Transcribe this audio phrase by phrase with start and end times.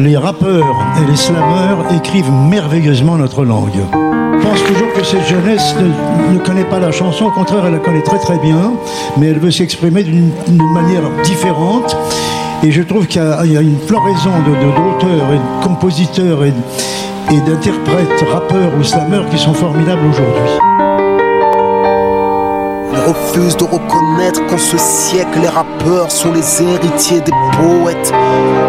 [0.00, 3.78] Les rappeurs et les slameurs écrivent merveilleusement notre langue.
[3.92, 5.74] Je pense toujours que cette jeunesse
[6.32, 8.72] ne, connaît pas la chanson, au contraire, elle la connaît très très bien,
[9.18, 10.32] mais elle veut s'exprimer d'une
[10.72, 11.98] manière différente.
[12.62, 16.54] Et je trouve qu'il y, a une floraison d'auteurs et de compositeurs et,
[17.34, 20.89] et d'interprètes, rappeurs ou slameurs qui sont formidables aujourd'hui.
[23.10, 28.12] Refuse de reconnaître qu'en ce siècle, les rappeurs sont les héritiers des poètes.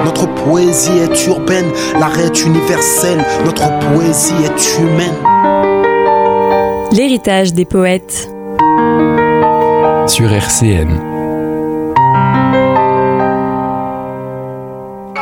[0.03, 5.13] Notre poésie est urbaine, l'arrêt est universel, notre poésie est humaine.
[6.91, 8.31] L'héritage des poètes.
[10.07, 11.10] Sur RCN.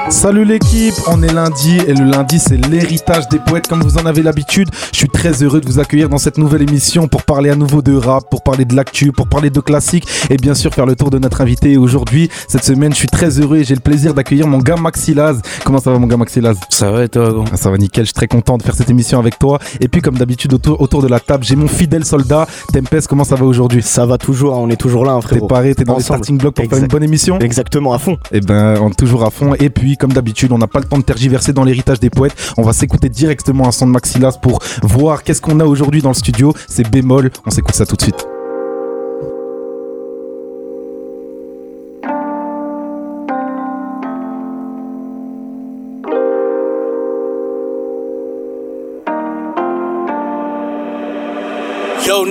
[0.10, 4.08] Salut l'équipe, on est lundi et le lundi c'est l'héritage des poètes comme vous en
[4.08, 4.68] avez l'habitude.
[4.92, 7.84] Je suis très heureux de vous accueillir dans cette nouvelle émission pour parler à nouveau
[7.84, 10.96] de rap, pour parler de l'actu, pour parler de classiques et bien sûr faire le
[10.96, 11.78] tour de notre invité.
[11.78, 15.42] Aujourd'hui, cette semaine, je suis très heureux et j'ai le plaisir d'accueillir mon gars Maxilaz.
[15.64, 16.56] Comment ça va mon gars Maxilaz?
[16.70, 18.90] Ça va et toi ah, Ça va nickel, je suis très content de faire cette
[18.90, 19.60] émission avec toi.
[19.80, 23.08] Et puis comme d'habitude autour, autour de la table, j'ai mon fidèle soldat Tempest.
[23.08, 23.84] Comment ça va aujourd'hui?
[23.84, 25.46] Ça va toujours, on est toujours là, hein, frérot.
[25.46, 27.38] T'es paré, t'es dans les starting blocks pour faire une bonne émission?
[27.38, 28.14] Exactement, à fond.
[28.32, 29.54] Et eh ben, on est toujours à fond.
[29.60, 32.36] Et puis comme d'habitude, on n'a pas le temps de tergiverser dans l'héritage des poètes.
[32.58, 36.10] On va s'écouter directement un son de Maxilas pour voir qu'est-ce qu'on a aujourd'hui dans
[36.10, 36.54] le studio.
[36.68, 37.30] C'est bémol.
[37.46, 38.39] On s'écoute ça tout de suite.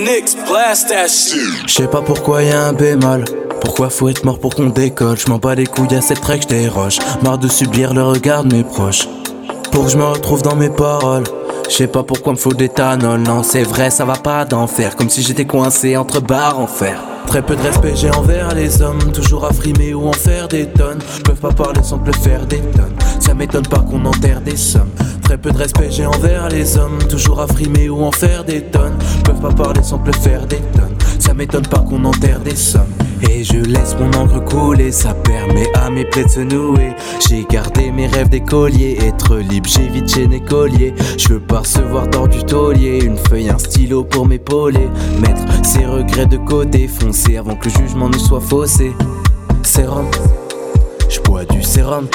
[0.05, 1.67] Blast that shit.
[1.67, 3.25] Je sais pas pourquoi y a un bémol.
[3.59, 5.17] Pourquoi faut être mort pour qu'on décolle?
[5.17, 8.55] Je m'en bats les couilles à cette trek, déroche Marre de subir le regard de
[8.55, 9.07] mes proches.
[9.71, 11.25] Pour que je me retrouve dans mes paroles.
[11.69, 13.21] Je sais pas pourquoi me faut des tanols.
[13.21, 14.95] Non, c'est vrai, ça va pas d'enfer.
[14.95, 16.99] Comme si j'étais coincé entre barres en fer.
[17.29, 20.65] Très peu de respect j'ai envers les hommes, toujours à frimer ou en faire des
[20.65, 20.97] tonnes.
[21.23, 22.95] Peuvent pas parler sans le faire des tonnes.
[23.19, 24.89] Ça m'étonne pas qu'on enterre des sommes.
[25.21, 28.63] Très peu de respect j'ai envers les hommes, toujours à frimer ou en faire des
[28.63, 28.97] tonnes.
[29.23, 30.95] Peuvent pas parler sans le faire des tonnes.
[31.19, 32.95] Ça m'étonne pas qu'on enterre des sommes.
[33.21, 36.93] Et je laisse mon encre couler, ça permet à mes plaies de se nouer.
[37.27, 40.93] J'ai gardé mes rêves d'écolier, être libre, j'ai vite chaîné collier.
[41.17, 44.89] Je veux pas recevoir d'or du taulier, une feuille, un stylo pour m'épauler.
[45.19, 48.93] Mettre ses regrets de côté, foncer avant que le jugement ne soit faussé.
[49.63, 50.05] Sérum,
[51.09, 52.07] je bois du sérum,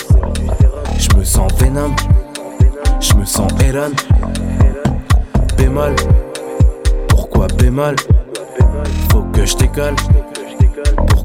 [0.98, 1.94] je me sens vénum,
[3.00, 3.92] je me sens Aaron.
[5.56, 5.94] Bémol,
[7.09, 7.97] pourquoi bémol?
[9.10, 9.94] Faut que je décolle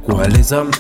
[0.10, 0.72] pourquoi les hommes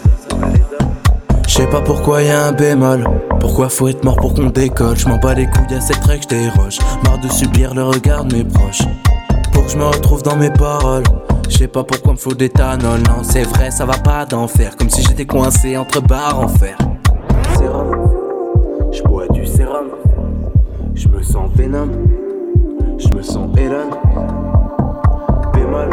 [1.47, 3.05] Je sais pas pourquoi y a un bémol.
[3.39, 6.21] Pourquoi faut être mort pour qu'on décolle Je m'en bats les couilles à cette trek,
[6.57, 8.81] roches Marre de subir le regard de mes proches.
[9.53, 11.03] Pour que je me retrouve dans mes paroles.
[11.47, 13.01] Je sais pas pourquoi me faut des tanols.
[13.07, 14.75] Non, c'est vrai, ça va pas d'enfer.
[14.77, 16.77] Comme si j'étais coincé entre barres en fer.
[17.57, 17.91] Sérum,
[18.91, 19.87] je bois du sérum.
[20.95, 21.91] Je me sens vénum.
[22.97, 23.91] Je me sens Hélène.
[25.53, 25.89] Bémol.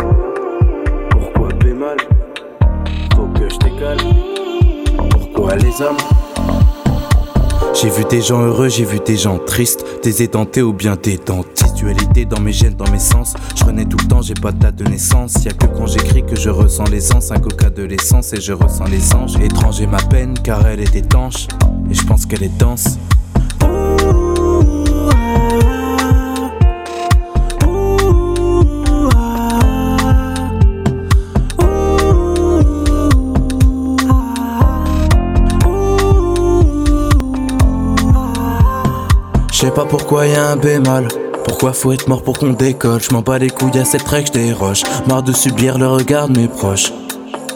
[1.11, 2.16] Pourquoi bémol?
[7.75, 11.19] J'ai vu des gens heureux, j'ai vu des gens tristes, des édentés ou bien des
[11.19, 11.77] dentistes.
[11.77, 13.35] Dualité dans mes gènes, dans mes sens.
[13.55, 15.45] Je renais tout le temps, j'ai pas de date de naissance.
[15.45, 18.53] Y a que quand j'écris que je ressens l'essence, un coca de l'essence et je
[18.53, 19.37] ressens les anges.
[19.37, 21.49] Étranger ma peine car elle est étanche
[21.91, 22.99] et je pense qu'elle est dense.
[39.77, 41.07] Pas pourquoi y a un bémol.
[41.45, 43.03] Pourquoi faut être mort pour qu'on décolle?
[43.03, 44.25] Je m'en bats les couilles à cette trek,
[44.59, 46.95] roches Marre de subir le regard de mes proches.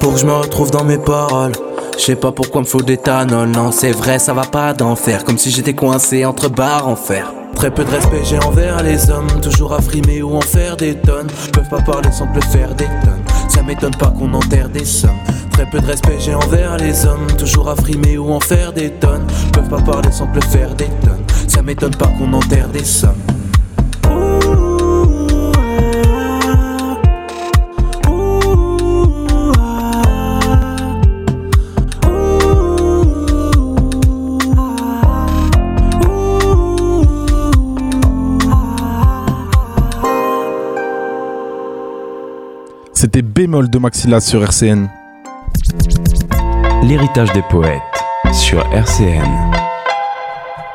[0.01, 1.53] Pour que je me retrouve dans mes paroles.
[1.97, 3.49] Je sais pas pourquoi me faut des tanols.
[3.49, 5.25] Non, c'est vrai, ça va pas d'enfer.
[5.25, 7.33] Comme si j'étais coincé entre barres en fer.
[7.55, 10.97] Très peu de respect j'ai envers les hommes, toujours à frimer ou en faire des
[10.97, 11.29] tonnes.
[11.55, 13.25] Peuvent pas parler sans le faire des tonnes.
[13.49, 15.11] Ça m'étonne pas qu'on enterre des sommes.
[15.53, 18.91] Très peu de respect j'ai envers les hommes, toujours à frimer ou en faire des
[18.91, 19.27] tonnes.
[19.55, 21.25] Peuvent pas parler sans le faire des tonnes.
[21.61, 23.13] Ça m'étonne pas qu'on enterre des sommes.
[42.95, 44.89] C'était bémol de Maxilla sur RCN.
[46.85, 47.83] L'héritage des poètes
[48.33, 49.60] sur RCN.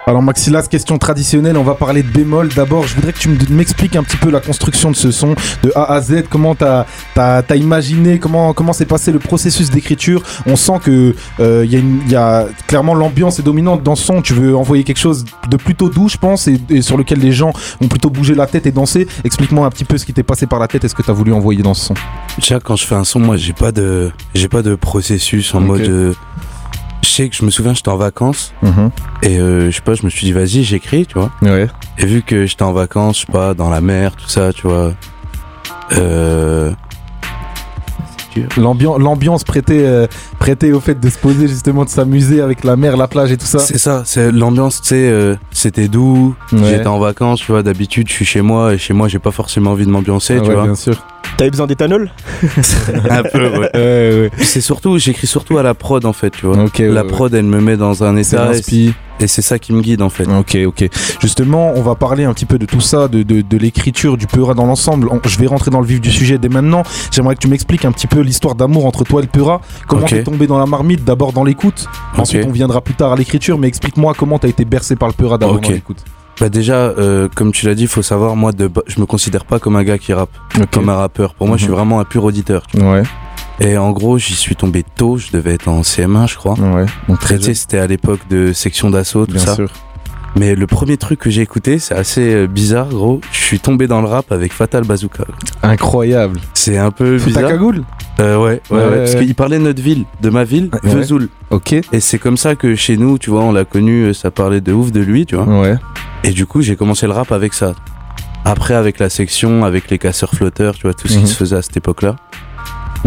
[0.08, 2.50] Alors Maxilas, question traditionnelle, on va parler de bémol.
[2.50, 5.34] D'abord, je voudrais que tu me- m'expliques un petit peu la construction de ce son
[5.64, 6.86] de A à Z, comment t'as
[7.16, 10.22] as, imaginé, comment comment s'est passé le processus d'écriture?
[10.46, 13.82] On sent que euh, il y, a une- il y a clairement l'ambiance est dominante
[13.82, 14.22] dans ce son.
[14.22, 17.32] Tu veux envoyer quelque chose de plutôt doux, je pense, et, et sur lequel les
[17.32, 17.52] gens
[17.82, 19.08] vont plutôt bouger la tête et danser.
[19.24, 21.14] Explique-moi un petit peu ce qui t'est passé par la tête et ce que t'as
[21.14, 21.94] voulu envoyer dans ce son.
[22.40, 25.62] Déjà, quand je fais un son, moi, j'ai pas de, j'ai pas de processus en
[25.62, 25.82] mode.
[25.82, 26.14] euh,
[27.04, 28.90] je sais que je me souviens, j'étais en vacances Mhm.
[29.24, 31.32] et euh, je sais pas, je me suis dit, vas-y, j'écris, tu vois.
[31.42, 31.68] Ouais.
[31.98, 34.68] Et vu que j'étais en vacances, je sais pas, dans la mer, tout ça, tu
[34.68, 34.94] vois.
[35.98, 36.72] Euh.
[38.58, 40.08] L'ambiance, prêtait, euh,
[40.40, 43.38] prêtait au fait de se poser justement, de s'amuser avec la mer, la plage et
[43.38, 43.60] tout ça.
[43.60, 46.36] C'est ça, c'est l'ambiance, tu sais, euh, c'était doux.
[46.52, 46.60] Ouais.
[46.66, 47.64] J'étais en vacances, tu vois.
[47.64, 50.42] D'habitude, je suis chez moi et chez moi, j'ai pas forcément envie de m'ambiancer, Ah
[50.42, 50.64] tu ouais, vois.
[50.66, 51.02] bien sûr.
[51.38, 52.12] T'avais besoin d'éthanol?
[53.10, 53.70] Un peu, ouais.
[53.74, 54.30] Ouais, ouais.
[54.36, 56.56] Puis C'est surtout, j'écris surtout à la prod en fait, tu vois.
[56.80, 57.08] La ouais.
[57.08, 58.52] prod, elle me met dans un état
[59.20, 60.26] et- c'est ça qui me guide en fait.
[60.28, 60.90] Ok, ok.
[61.22, 64.28] Justement, on va parler un petit peu de tout ça, de, de, de l'écriture, du
[64.28, 65.08] Peura dans l'ensemble.
[65.26, 66.84] Je vais rentrer dans le vif du sujet dès maintenant.
[67.12, 69.62] J'aimerais que tu m'expliques un petit peu l'histoire d'amour entre toi et le Peura.
[69.88, 70.10] Comment Ok.
[70.10, 71.86] t'es tombé dans la marmite D'abord dans l'écoute,
[72.18, 75.14] ensuite on viendra plus tard à l'écriture, mais explique-moi comment t'as été bercé par le
[75.14, 76.04] Peura d'abord dans l'écoute.
[76.40, 79.46] Bah déjà, euh, comme tu l'as dit, il faut savoir, moi, de, je me considère
[79.46, 80.30] pas comme un gars qui rappe,
[80.72, 81.34] comme un rappeur.
[81.34, 81.78] Pour moi, je suis Mhm.
[81.78, 82.68] vraiment un pur auditeur.
[82.68, 83.04] tu Ouais.
[83.62, 85.18] Et en gros, j'y suis tombé tôt.
[85.18, 86.56] Je devais être en CM1, je crois.
[86.60, 86.86] ouais.
[87.08, 89.56] Donc très Tu sais, c'était à l'époque de section d'assaut, tout bien ça.
[89.56, 89.70] sûr.
[90.38, 93.22] Mais le premier truc que j'ai écouté, c'est assez euh, bizarre, gros.
[93.32, 95.24] Je suis tombé dans le rap avec Fatal Bazooka.
[95.64, 96.40] Incroyable.
[96.54, 97.48] C'est un peu bizarre.
[97.50, 97.84] cagoule
[98.20, 100.90] Euh, ouais, ouais, Ouais, Parce qu'il parlait de notre ville, de ma ville, Ouais.
[100.94, 101.30] Vesoul.
[101.52, 101.74] Ok.
[101.74, 104.62] Et c'est comme ça que chez nous, tu vois, on l'a connu, euh, ça parlait
[104.62, 105.46] de ouf de lui, tu vois.
[105.62, 105.76] Ouais.
[106.24, 107.74] Et du coup, j'ai commencé le rap avec ça.
[108.44, 111.22] Après, avec la section, avec les casseurs flotteurs, tu vois, tout ce Mhm.
[111.24, 112.16] qui se faisait à cette époque-là.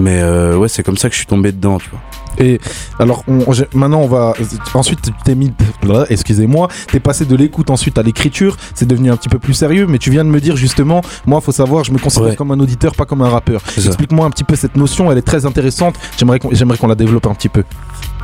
[0.00, 2.00] Mais euh, ouais, c'est comme ça que je suis tombé dedans, tu vois.
[2.40, 2.60] Et
[3.00, 4.32] alors, on- maintenant, on va.
[4.74, 5.52] Ensuite, tu t'es mis.
[6.08, 8.56] Excusez-moi, t'es passé de l'écoute ensuite à l'écriture.
[8.74, 11.40] C'est devenu un petit peu plus sérieux, mais tu viens de me dire justement, moi,
[11.40, 12.36] faut savoir, je me considère Ouais.
[12.36, 13.60] comme un auditeur, pas comme un rappeur.
[13.66, 13.86] C'est.
[13.86, 15.96] Explique-moi un petit peu cette notion, elle est très intéressante.
[16.16, 16.38] J'aimerais
[16.78, 17.64] qu'on la développe un petit peu.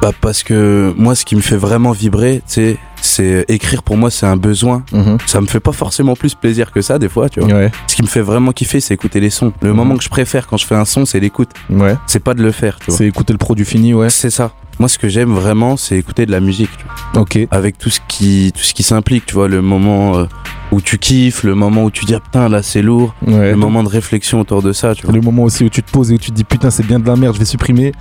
[0.00, 3.97] Bah, parce que moi, ce qui me fait vraiment vibrer, tu sais, c'est écrire pour
[3.97, 4.83] moi, c'est un besoin.
[5.27, 7.53] Ça me fait pas forcément plus plaisir que ça, des fois, tu vois.
[7.53, 9.53] Ouais, Ce qui me fait vraiment kiffer, c'est écouter les sons.
[9.61, 9.77] Le Mhm.
[9.77, 11.51] moment que je préfère quand je fais un son, c'est l'écoute.
[11.71, 11.97] ouais.
[12.06, 12.97] C'est pas de le faire, tu vois.
[12.99, 14.11] C'est écouter le produit fini, ouais.
[14.11, 14.53] C'est ça.
[14.81, 17.23] Moi, ce que j'aime vraiment, c'est écouter de la musique, tu vois.
[17.23, 17.39] Ok.
[17.53, 20.25] avec tout ce qui tout ce qui s'implique tu vois le moment euh,
[20.73, 23.51] où tu kiffes le moment où tu dis ah, putain là c'est lourd Ouais.
[23.53, 25.91] le moment de réflexion autour de ça tu vois Le moment aussi où tu te
[25.93, 27.93] poses et où tu te dis putain, c'est bien de la merde, je vais supprimer.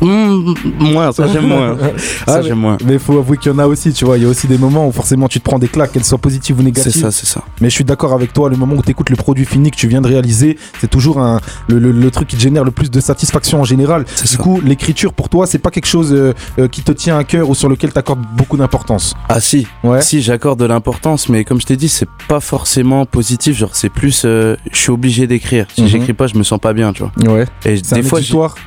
[0.00, 1.76] Mmh, moins ça j'aime moins
[2.26, 4.16] ça Ah, j'aime moins Mais faut avouer qu'il y en a aussi, tu vois.
[4.18, 6.18] Il y a aussi des moments où forcément tu te prends des claques, qu'elles soient
[6.18, 6.92] positives ou c'est négatives.
[7.02, 9.16] ça c'est ça Mais je suis d'accord avec toi, le moment où tu écoutes le
[9.16, 12.36] produit fini que tu viens de réaliser, c'est toujours un, le, le- le truc qui
[12.36, 14.04] te génère le plus de satisfaction en général.
[14.14, 16.92] c'est Du ça coup, l'écriture pour toi, c'est pas quelque chose euh, euh, qui te
[16.92, 19.14] tient à cœur ou sur lequel tu accordes beaucoup d'importance?
[19.28, 20.00] ah si Ouais.
[20.02, 23.88] si j'accorde de l'importance mais comme je t'ai dit c'est pas forcément positif genre c'est
[23.90, 25.88] plus euh, je suis obligé d'écrire si Mhm.
[25.88, 27.46] j'écris pas je me sens pas bien tu vois Ouais.
[27.64, 28.20] et C'est des fois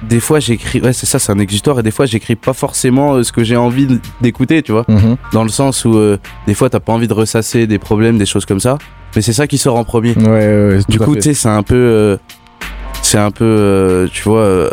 [0.10, 3.14] des fois j'écris ouais c'est ça c'est un exutoire et des fois j'écris pas forcément
[3.14, 3.88] euh, ce que j'ai envie
[4.22, 5.16] d'écouter tu vois Mhm.
[5.32, 6.18] dans le sens où euh,
[6.48, 8.78] des fois t'as pas envie de ressasser des problèmes des choses comme ça
[9.16, 11.50] mais c'est ça qui sort en premier Ouais, ouais, ouais, du coup tu sais c'est
[11.50, 12.18] un peu euh,
[13.04, 14.70] c'est un peu tu vois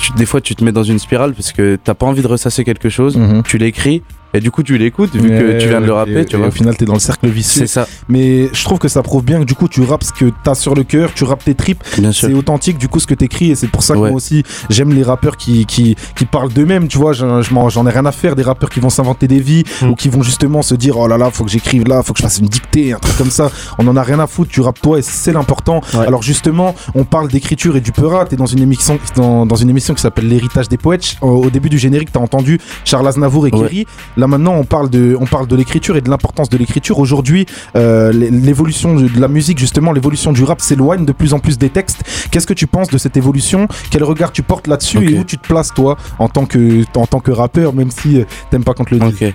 [0.00, 2.26] tu- des fois tu te mets dans une spirale parce que t'as pas envie de
[2.26, 3.42] ressasser quelque chose Mhm.
[3.42, 4.02] tu l'écris
[4.34, 6.38] et du coup tu l'écoutes vu que tu viens de le rapper et- tu et
[6.38, 7.62] vois Au final, t'es dans le cercle vicieux.
[7.62, 10.12] c'est ça Mais je trouve que ça prouve bien que du coup, tu rappes ce
[10.12, 11.82] que t'as sur le cœur, tu rappes tes tripes.
[11.98, 14.08] bien sûr C'est authentique du coup ce que t'écris et c'est pour ça que Ouais.
[14.10, 18.06] moi aussi j'aime les rappeurs qui, qui, qui parlent d'eux-mêmes, tu vois, j'en ai rien
[18.06, 19.90] à faire des rappeurs qui vont s'inventer des vies Mm.
[19.90, 22.18] ou qui vont justement se dire oh là là faut que j'écrive là, faut que
[22.18, 24.60] je fasse une dictée, un truc comme ça, on en a rien à foutre, tu
[24.60, 25.80] rappes toi et c'est l'important.
[25.94, 26.06] Ouais.
[26.06, 29.70] Alors justement on parle d'écriture et du peura, t'es dans une émission, dans, dans une
[29.70, 33.46] émission qui s'appelle l'héritage des poètes, au, au début du générique t'as entendu Charles Aznavour
[33.46, 33.60] et Ouais.
[33.60, 33.86] Kerry,
[34.16, 37.46] là maintenant on parle de, on parle de l'écriture et de l'importance de l'écriture, aujourd'hui
[37.76, 41.58] euh, l'é- l'évolution de la musique, justement, l'évolution du rap s'éloigne de plus en plus
[41.58, 42.02] des textes.
[42.30, 43.68] Qu'est-ce que tu penses de cette évolution?
[43.90, 47.06] Quel regard tu portes là-dessus et où tu te places, toi, en tant que, en
[47.06, 49.32] tant que rappeur, même si euh, t'aimes pas qu'on te le dise?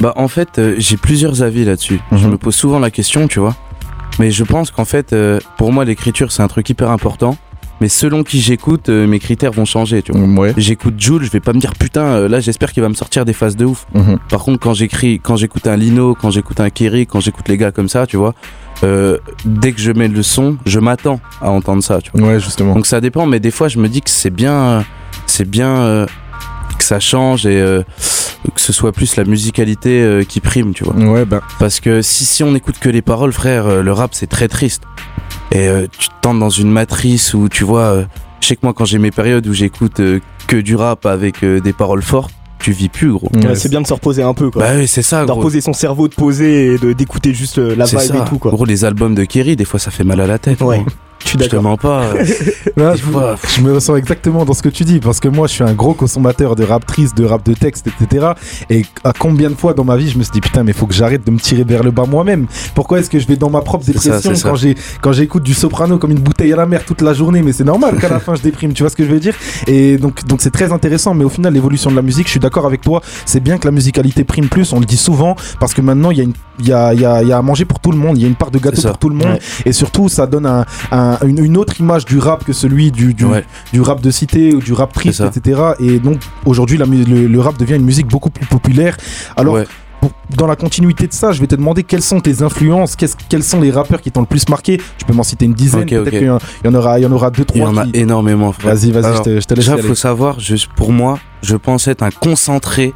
[0.00, 2.00] Bah en fait euh, j'ai plusieurs avis là-dessus.
[2.10, 2.32] Je Mhm.
[2.32, 3.54] me pose souvent la question tu vois.
[4.18, 7.36] Mais je pense qu'en fait euh, pour moi l'écriture c'est un truc hyper important
[7.80, 10.54] mais selon qui j'écoute euh, mes critères vont changer tu vois Ouais.
[10.56, 13.24] J'écoute Jules, je vais pas me dire putain, euh, là j'espère qu'il va me sortir
[13.24, 13.86] des phases de ouf.
[13.94, 14.18] Mhm.
[14.28, 17.56] Par contre, quand j'écris, quand j'écoute un Lino, quand j'écoute un Kerry, quand j'écoute les
[17.56, 18.34] gars comme ça, tu vois,
[18.82, 22.28] euh, dès que je mets le son, je m'attends à entendre ça, tu vois.
[22.28, 22.74] Ouais, justement.
[22.74, 24.84] Donc ça dépend, mais des fois je me dis que c'est bien,
[25.26, 26.06] c'est bien
[26.78, 27.84] que ça change et
[28.54, 30.94] que ce soit plus la musicalité euh, qui prime, tu vois.
[30.94, 31.40] Ouais, ben.
[31.58, 34.48] Parce que si, si on écoute que les paroles, frère, euh, le rap c'est très
[34.48, 34.82] triste.
[35.52, 38.04] Et euh, tu te tentes dans une matrice où tu vois, euh,
[38.40, 41.42] je sais que moi quand j'ai mes périodes où j'écoute euh, que du rap avec
[41.44, 43.28] euh, des paroles fortes, tu vis plus, gros.
[43.34, 44.62] Ouais, Ouais, c'est bien de se reposer un peu, quoi.
[44.62, 45.36] Bah oui, c'est ça, de gros.
[45.36, 48.16] reposer son cerveau, de poser et de d'écouter juste euh, la vibe ça.
[48.16, 48.50] et tout, quoi.
[48.52, 50.62] Gros, les albums de Kerry, des fois, ça fait mal à la tête.
[50.62, 50.82] Ouais.
[51.24, 51.62] Je suis Je te d'accord.
[51.62, 52.12] mens pas.
[52.76, 55.72] je, me ressens exactement dans ce que tu dis parce que moi je suis un
[55.72, 58.32] gros consommateur de rap triste, de rap de texte, etc.
[58.70, 60.86] Et à combien de fois dans ma vie je me suis dit putain mais faut
[60.86, 62.46] que j'arrête de me tirer vers le bas moi-même.
[62.74, 64.48] Pourquoi est-ce que je vais dans ma propre dépression ça.
[64.48, 67.42] quand j'ai quand j'écoute du soprano comme une bouteille à la mer toute la journée?
[67.42, 68.72] Mais c'est normal qu'à la fin je déprime.
[68.72, 69.34] Tu vois ce que je veux dire?
[69.66, 71.14] Et donc donc c'est très intéressant.
[71.14, 73.02] Mais au final l'évolution de la musique, je suis d'accord avec toi.
[73.26, 74.72] C'est bien que la musicalité prime plus.
[74.72, 77.00] On le dit souvent parce que maintenant il y a une il y a, il
[77.00, 78.16] y, a, y a à manger pour tout le monde.
[78.16, 79.26] Il y a une part de gâteau pour tout le monde.
[79.26, 79.40] Ouais.
[79.66, 83.14] Et surtout ça donne un, un- une, une autre image du rap que celui du,
[83.14, 83.44] du, Ouais.
[83.72, 85.60] du rap de cité ou du rap triste, etc.
[85.80, 88.96] Et donc aujourd'hui, le, le rap devient une musique beaucoup plus populaire.
[89.36, 89.64] Alors, ouais.
[90.00, 93.16] pour- dans la continuité de ça, je vais te demander quelles sont tes influences, qu'est-ce-
[93.28, 94.78] quels sont les rappeurs qui t'ont le plus marqué?
[94.98, 96.98] Tu peux m'en citer une dizaine, Ok, peut-être qu'il y en- il y en aura,
[96.98, 97.70] il y en aura deux, Il y trois.
[97.70, 98.74] en a qui- énormément, frère.
[98.74, 99.64] Vas-y, vas-y, je te, je te laisse.
[99.68, 102.92] Déjà, faut savoir, juste pour moi, je pense être un concentré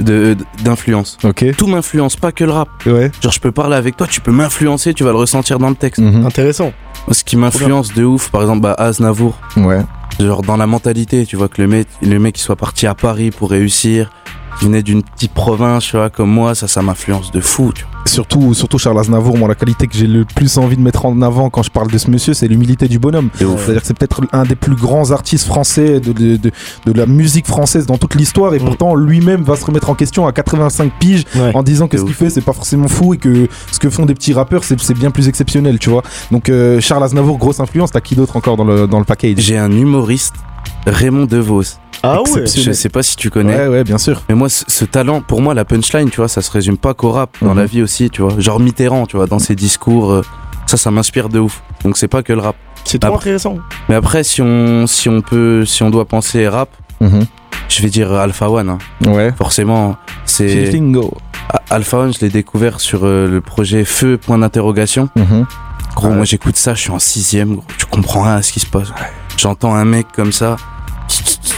[0.00, 1.18] de d'influence.
[1.24, 1.44] Ok.
[1.58, 2.68] Tout m'influence, pas que le rap.
[2.86, 3.10] Ouais.
[3.20, 5.74] Genre, je peux parler avec toi, tu peux m'influencer, tu vas le ressentir dans le
[5.74, 6.00] texte.
[6.00, 6.24] Mhm.
[6.24, 6.72] Intéressant.
[7.10, 9.38] Ce qui m'influence de ouf, par exemple, bah, Aznavour.
[9.56, 9.80] Ouais.
[10.18, 12.94] Genre, dans la mentalité, tu vois, que le mec, le mec qui soit parti à
[12.94, 14.10] Paris pour réussir,
[14.58, 17.82] qui venait d'une petite province, tu vois, comme moi, ça, ça m'influence de fou, tu
[17.84, 17.89] vois.
[18.06, 21.22] Surtout, surtout Charles Aznavour, moi, la qualité que j'ai le plus envie de mettre en
[21.22, 23.28] avant quand je parle de ce monsieur, c'est l'humilité du bonhomme.
[23.38, 26.50] C'est-à-dire que c'est peut-être un des plus grands artistes français de, de, de,
[26.86, 28.64] de la musique française dans toute l'histoire, et Mm.
[28.64, 31.52] pourtant lui-même va se remettre en question à 85 piges Ouais.
[31.54, 34.06] en disant que ce qu'il fait c'est pas forcément fou et que ce que font
[34.06, 36.02] des petits rappeurs c'est c'est bien plus exceptionnel, tu vois.
[36.32, 39.36] Donc euh, Charles Aznavour, grosse influence, t'as qui d'autre encore dans le, dans le package?
[39.38, 40.34] J'ai un humoriste,
[40.86, 41.78] Raymond DeVos.
[42.02, 42.46] Ah ouais.
[42.46, 43.54] Je sais pas si tu connais.
[43.56, 44.22] Ouais, ouais, bien sûr.
[44.28, 46.94] Mais moi, ce, ce talent, pour moi, la punchline, tu vois, ça se résume pas
[46.94, 47.58] qu'au rap, dans Mhm.
[47.58, 48.32] la vie aussi, tu vois.
[48.38, 50.22] Genre Mitterrand, tu vois, dans ses discours, euh,
[50.66, 51.62] ça, ça m'inspire de ouf.
[51.84, 52.56] Donc c'est pas que le rap.
[52.84, 53.58] C'est trop Après- intéressant.
[53.88, 57.26] Mais après, si on, si on peut, si on doit penser rap, Mhm.
[57.68, 58.70] je vais dire Alpha One.
[58.70, 58.78] hein.
[59.06, 59.32] Ouais.
[59.36, 61.14] Forcément, c'est Shiftingo.
[61.52, 65.10] A- Alpha One, je l'ai découvert sur euh, le projet Feu point d'interrogation.
[65.16, 65.44] Mhm.
[65.94, 66.14] Gros, Ouais.
[66.14, 67.64] moi j'écoute ça, je suis en sixième, gros.
[67.76, 68.88] Tu comprends rien à ce qui se passe.
[69.36, 70.56] J'entends un mec comme ça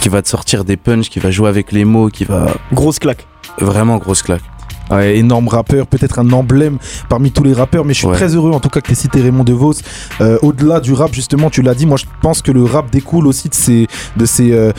[0.01, 2.99] qui, va te sortir des punchs, qui va jouer avec les mots, qui va Grosse
[2.99, 3.27] claque.
[3.59, 4.43] vraiment grosse claque.
[4.91, 6.79] Ouais, énorme rappeur, peut-être un emblème
[7.09, 8.17] parmi tous les rappeurs, mais je suis Ouais.
[8.17, 9.75] très heureux en tout cas que tu cité Raymond DeVos.
[10.21, 13.27] Euh, Au-delà du rap, justement, tu l'as dit, moi je pense que le rap découle
[13.27, 14.73] aussi de ces, de ces euh,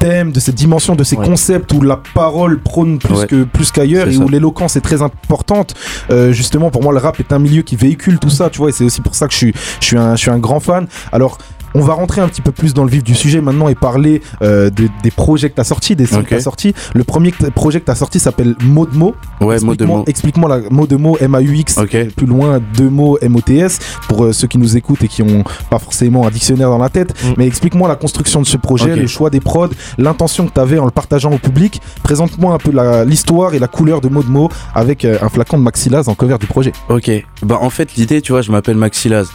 [0.00, 1.24] thèmes, de ces dimensions, de ces Ouais.
[1.26, 3.26] concepts où la parole prône plus Ouais.
[3.28, 5.74] que plus qu'ailleurs et où l'éloquence est très importante.
[6.10, 8.70] Euh, justement, pour moi, le rap est un milieu qui véhicule tout ça, tu vois,
[8.70, 10.58] et c'est aussi pour ça que je suis, je suis, un, je suis un grand
[10.58, 10.88] fan.
[11.12, 11.38] Alors,
[11.74, 14.22] on va rentrer un petit peu plus dans le vif du sujet maintenant et parler
[14.42, 16.74] euh, de- des projets que tu as sortis, des sons que tu as sortis.
[16.94, 19.14] Le premier projet que tu as sorti s'appelle Mot de mots.
[19.40, 20.04] Ouais, mot de Explique-moi- mot.
[20.06, 21.78] Explique-moi la mot de M-A-U-X.
[21.78, 21.96] Ok.
[22.16, 23.78] Plus loin, deux mots M-O-T-S.
[24.08, 26.88] Pour euh, ceux qui nous écoutent et qui ont pas forcément un dictionnaire dans la
[26.88, 27.14] tête.
[27.24, 27.32] Mm.
[27.38, 30.78] Mais explique-moi la construction de ce projet, le choix des prods, l'intention que tu avais
[30.78, 31.80] en le partageant au public.
[32.02, 32.72] Présente-moi un peu
[33.04, 36.14] l'histoire et la couleur de mot de mot avec euh, un flacon de Maxilaz en
[36.14, 36.72] cover du projet.
[36.88, 37.10] Ok.
[37.42, 39.26] Bah en fait l'idée, tu vois, je m'appelle Maxilaz.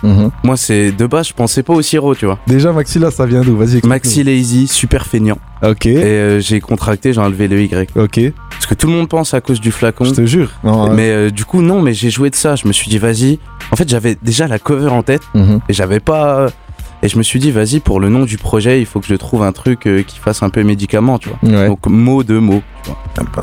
[0.43, 2.26] Moi c'est de base, je pensais pas au sirop, tu vois.
[2.47, 3.55] Déjà, Maxilaz, ça vient d'où?
[3.57, 3.81] Vas-y.
[3.85, 5.37] Maxi Lazy, super feignant.
[5.63, 5.85] Ok.
[5.85, 7.89] Et euh, j'ai contracté, j'ai enlevé le Y.
[7.95, 8.19] Ok.
[8.51, 10.05] Parce que tout le monde pense à cause du flacon.
[10.05, 10.51] Je te jure.
[10.63, 12.55] Non, Mais euh, du coup non, mais j'ai joué de ça.
[12.55, 13.39] Je me suis dit vas-y.
[13.71, 15.59] En fait j'avais déjà la cover en tête Mhm.
[15.69, 16.47] et j'avais pas.
[17.01, 19.07] Euh, Et je me suis dit vas-y pour le nom du projet, il faut que
[19.07, 21.39] je trouve un truc euh, qui fasse un peu médicament, tu vois.
[21.43, 21.67] Ouais.
[21.67, 22.61] Donc mot de mot.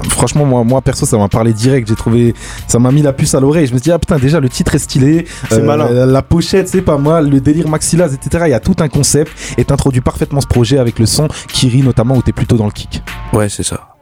[0.08, 1.88] Franchement, moi, moi perso, ça m'a parlé direct.
[1.88, 2.34] J'ai trouvé,
[2.66, 3.66] ça m'a mis la puce à l'oreille.
[3.66, 5.26] Je me suis dit, ah putain, déjà le titre est stylé.
[5.50, 6.06] C'est malin.
[6.06, 7.28] La pochette, c'est pas mal.
[7.28, 8.44] Le délire maxillaz, etc.
[8.46, 9.32] Il y a tout un concept.
[9.58, 12.72] Et t'introduis parfaitement ce projet avec le son Kiri, notamment où t'es plutôt dans le
[12.72, 13.02] kick.
[13.32, 13.93] Ouais c'est ça.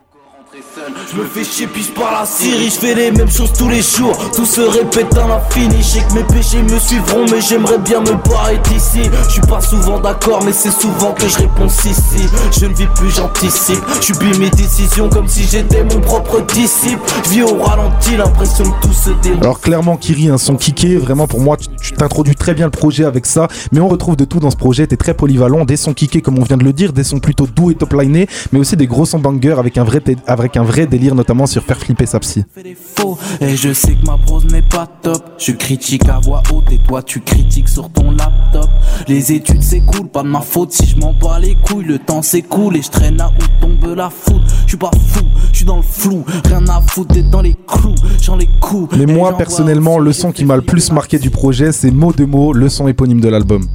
[1.10, 3.68] Je me fais chier puis je parle à Siri, je fais les mêmes choses tous
[3.68, 7.40] les jours Tout se répète à l'infini, je sais que mes péchés me suivront Mais
[7.40, 11.38] j'aimerais bien me barrer d'ici Je suis pas souvent d'accord mais c'est souvent que je
[11.38, 12.26] réponds si si
[12.58, 17.00] Je ne vis plus j'anticipe, je subis mes décisions comme si j'étais mon propre disciple
[17.30, 20.96] vis au ralenti, l'impression que tout se déroule Alors clairement, Kiri, un son kické.
[20.96, 23.48] Vraiment, pour moi, tu- t'introduis très bien le projet avec ça.
[23.72, 24.86] Mais on retrouve de tout dans ce projet.
[24.86, 25.64] T'es très polyvalent.
[25.64, 26.92] Des sons kickés, comme on vient de le dire.
[26.92, 28.28] Des sons plutôt doux et top-linés.
[28.52, 31.62] Mais aussi des gros sons bangers avec un vrai, avec un vrai délire, notamment sur
[31.62, 32.44] faire flipper sa psy.
[32.54, 33.18] fais des faux.
[33.40, 35.22] Et je sais que ma prose n'est pas top.
[35.38, 38.68] Je critique à voix haute et toi tu critiques sur ton laptop.
[39.08, 41.84] Les études s'écoulent, pas de ma faute si je m'en bats les couilles.
[41.84, 45.24] Le temps s'écoule et je traîne à où tombe la foudre Je suis pas fou,
[45.52, 46.24] je suis dans le flou.
[46.46, 48.96] Rien à foutre d'être dans les clous J'en les coups.
[48.96, 52.24] Mais moi, personnellement, le son qui m'a le plus marqué du projet, c'est mot de
[52.24, 53.66] mot, le son éponyme de l'album.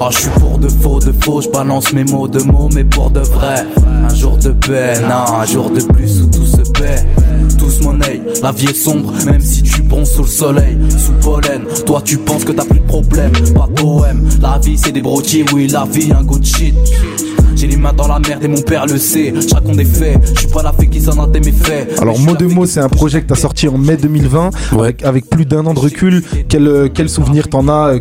[0.00, 2.84] Oh, je suis pour de faux, de faux, je balance mes mots de mots, mais
[2.84, 3.66] pour de vrai.
[4.08, 7.04] Un jour de paix, non, un jour de plus où tout se paie.
[7.58, 11.62] Tous monnaie, la vie est sombre, même si tu bronzes sous le soleil, sous pollen.
[11.86, 14.28] Toi, tu penses que t'as plus de problème, pas de poème.
[14.40, 16.74] La vie, c'est des brotis, oui, la vie, un good shit.
[17.58, 19.34] J'ai les main dans la merde et mon père le sait.
[19.34, 22.00] Je raconte des faits, je suis pas la fée qui s'en a mes faits.
[22.00, 25.28] Alors, mot de mot, c'est un projet que t'as sorti en mai 2020, avec, avec
[25.28, 26.22] plus d'un an de recul.
[26.48, 27.98] Quel, euh, quel souvenir t'en as euh,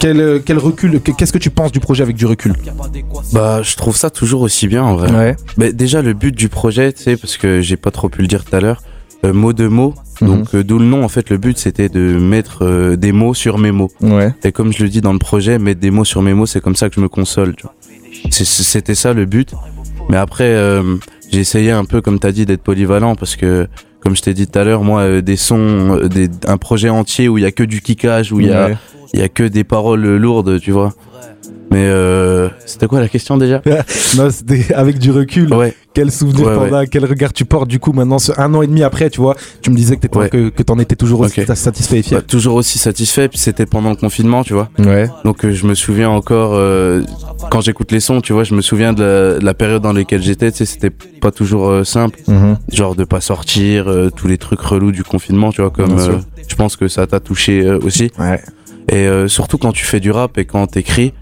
[0.00, 2.54] quel, euh, quel recul que- Qu'est-ce que tu penses du projet avec du recul?
[3.32, 5.10] Bah, je trouve ça toujours aussi bien en vrai.
[5.12, 5.36] Ouais.
[5.56, 8.28] Mais déjà, le but du projet, tu sais, parce que j'ai pas trop pu le
[8.28, 8.82] dire tout à l'heure,
[9.24, 9.94] euh, mot de mot.
[10.20, 10.28] Mhm.
[10.28, 13.34] Donc, euh, d'où le nom, en fait, le but c'était de mettre euh, des mots
[13.34, 13.90] sur mes mots.
[14.00, 14.32] Ouais.
[14.44, 16.60] Et comme je le dis dans le projet, mettre des mots sur mes mots, c'est
[16.60, 17.54] comme ça que je me console.
[18.30, 19.52] C'était ça le but.
[20.08, 20.56] Mais après,
[21.30, 23.68] j'ai essayé un peu, comme t'as dit, d'être polyvalent parce que,
[24.00, 26.88] comme je t'ai dit tout à l'heure, moi, euh, des sons, euh, des, un projet
[26.88, 28.70] entier où il y a que du kickage, où il y a,
[29.12, 30.94] y a que des paroles lourdes, tu vois.
[31.70, 33.60] Mais euh, c'était quoi la question déjà?
[34.16, 35.52] Non, c'était avec du recul.
[35.52, 35.74] Ouais.
[35.92, 36.74] Quel souvenir Ouais, t'en ouais.
[36.78, 36.86] as?
[36.86, 39.36] Quel regard tu portes du coup maintenant, ce un an et demi après, tu vois?
[39.60, 40.30] Tu me disais que, Ouais.
[40.30, 42.18] que, que t'en étais toujours aussi satisfait et fier.
[42.20, 43.28] Bah, toujours aussi satisfait.
[43.28, 44.70] Puis c'était pendant le confinement, tu vois.
[44.78, 45.08] Ouais.
[45.24, 47.02] Donc euh, je me souviens encore euh,
[47.50, 49.92] quand j'écoute les sons, tu vois, je me souviens de la, de la période dans
[49.92, 50.50] laquelle j'étais.
[50.50, 52.56] Tu sais, c'était pas toujours euh, simple, Mhm.
[52.72, 55.70] genre de pas sortir, euh, tous les trucs relous du confinement, tu vois.
[55.70, 55.98] Comme
[56.48, 58.10] je pense que ça t'a touché aussi.
[58.18, 58.40] Ouais.
[58.90, 61.12] Et surtout quand tu fais du rap et quand t'écris.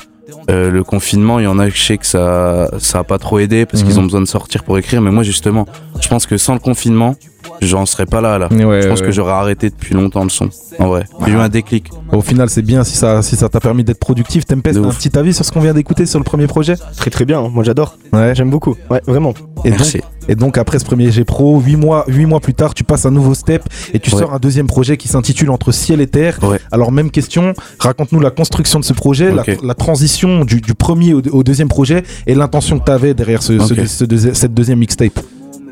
[0.50, 3.18] Euh, le confinement, il y en a que je sais que ça, ça a pas
[3.18, 3.88] trop aidé parce Mhm.
[3.88, 5.00] qu'ils ont besoin de sortir pour écrire.
[5.00, 5.66] Mais moi, justement,
[6.00, 7.14] je pense que sans le confinement,
[7.62, 8.48] j'en serais pas là, là.
[8.50, 9.06] Ouais, je pense ouais.
[9.06, 10.48] que j'aurais arrêté depuis longtemps le son.
[10.78, 11.90] En vrai, j'ai eu un déclic.
[12.12, 14.44] Au final, c'est bien si ça si ça t'a permis d'être productif.
[14.46, 14.98] Tempest, un ouf.
[14.98, 16.74] petit avis sur ce qu'on vient d'écouter sur le premier projet?
[16.96, 17.96] Très très bien, moi j'adore.
[18.12, 18.34] Ouais.
[18.34, 18.74] J'aime beaucoup.
[18.90, 19.32] Ouais, vraiment.
[19.64, 19.98] Et Merci.
[19.98, 22.84] donc, et donc après ce premier G Pro, 8 mois, huit mois plus tard, tu
[22.84, 23.62] passes un nouveau step
[23.94, 24.20] et tu Ouais.
[24.20, 26.38] sors un deuxième projet qui s'intitule Entre ciel et terre.
[26.42, 26.58] Ouais.
[26.72, 31.20] Alors même question, raconte-nous la construction de ce projet, la- transition du, du premier au,
[31.30, 33.86] au deuxième projet et l'intention que tu avais derrière ce, ce- Ok.
[33.86, 35.18] ce deuxi- cette deuxième mixtape.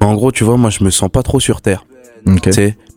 [0.00, 1.86] En gros, tu vois, moi, je me sens pas trop sur Terre.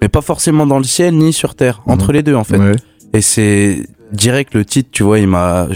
[0.02, 1.82] Mais pas forcément dans le ciel ni sur Terre.
[1.86, 2.58] Entre les deux, en fait.
[2.58, 2.76] Ouais.
[3.14, 3.80] Et c'est
[4.12, 5.68] direct le titre, tu vois, il m'a.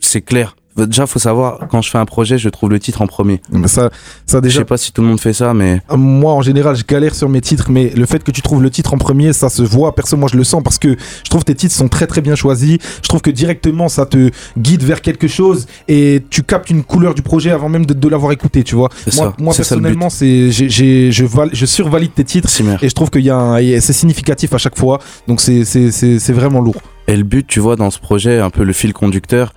[0.00, 0.56] C'est clair.
[0.76, 3.40] Déjà, faut savoir, quand je fais un projet, je trouve le titre en premier.
[3.50, 3.90] Mais Ça,
[4.26, 5.80] ça Je déjà, sais pas si tout le monde fait ça, mais.
[5.94, 8.70] moi en général, je galère sur mes titres, mais le fait que tu trouves le
[8.70, 9.94] titre en premier, ça se voit.
[9.94, 12.34] Perso, moi je le sens parce que je trouve tes titres sont très très bien
[12.34, 12.78] choisis.
[13.02, 17.14] Je trouve que directement ça te guide vers quelque chose et tu captes une couleur
[17.14, 18.88] du projet avant même de, de l'avoir écouté, tu vois.
[19.14, 19.34] Moi, ça.
[19.38, 22.48] moi personnellement, c'est j'ai- je, val- je survalide tes titres
[22.82, 25.00] et je trouve qu'il y a c'est significatif à chaque fois.
[25.28, 26.80] Donc c'est- c'est c'est vraiment lourd.
[27.08, 29.52] Et le but, tu vois, dans ce projet, un peu le fil conducteur,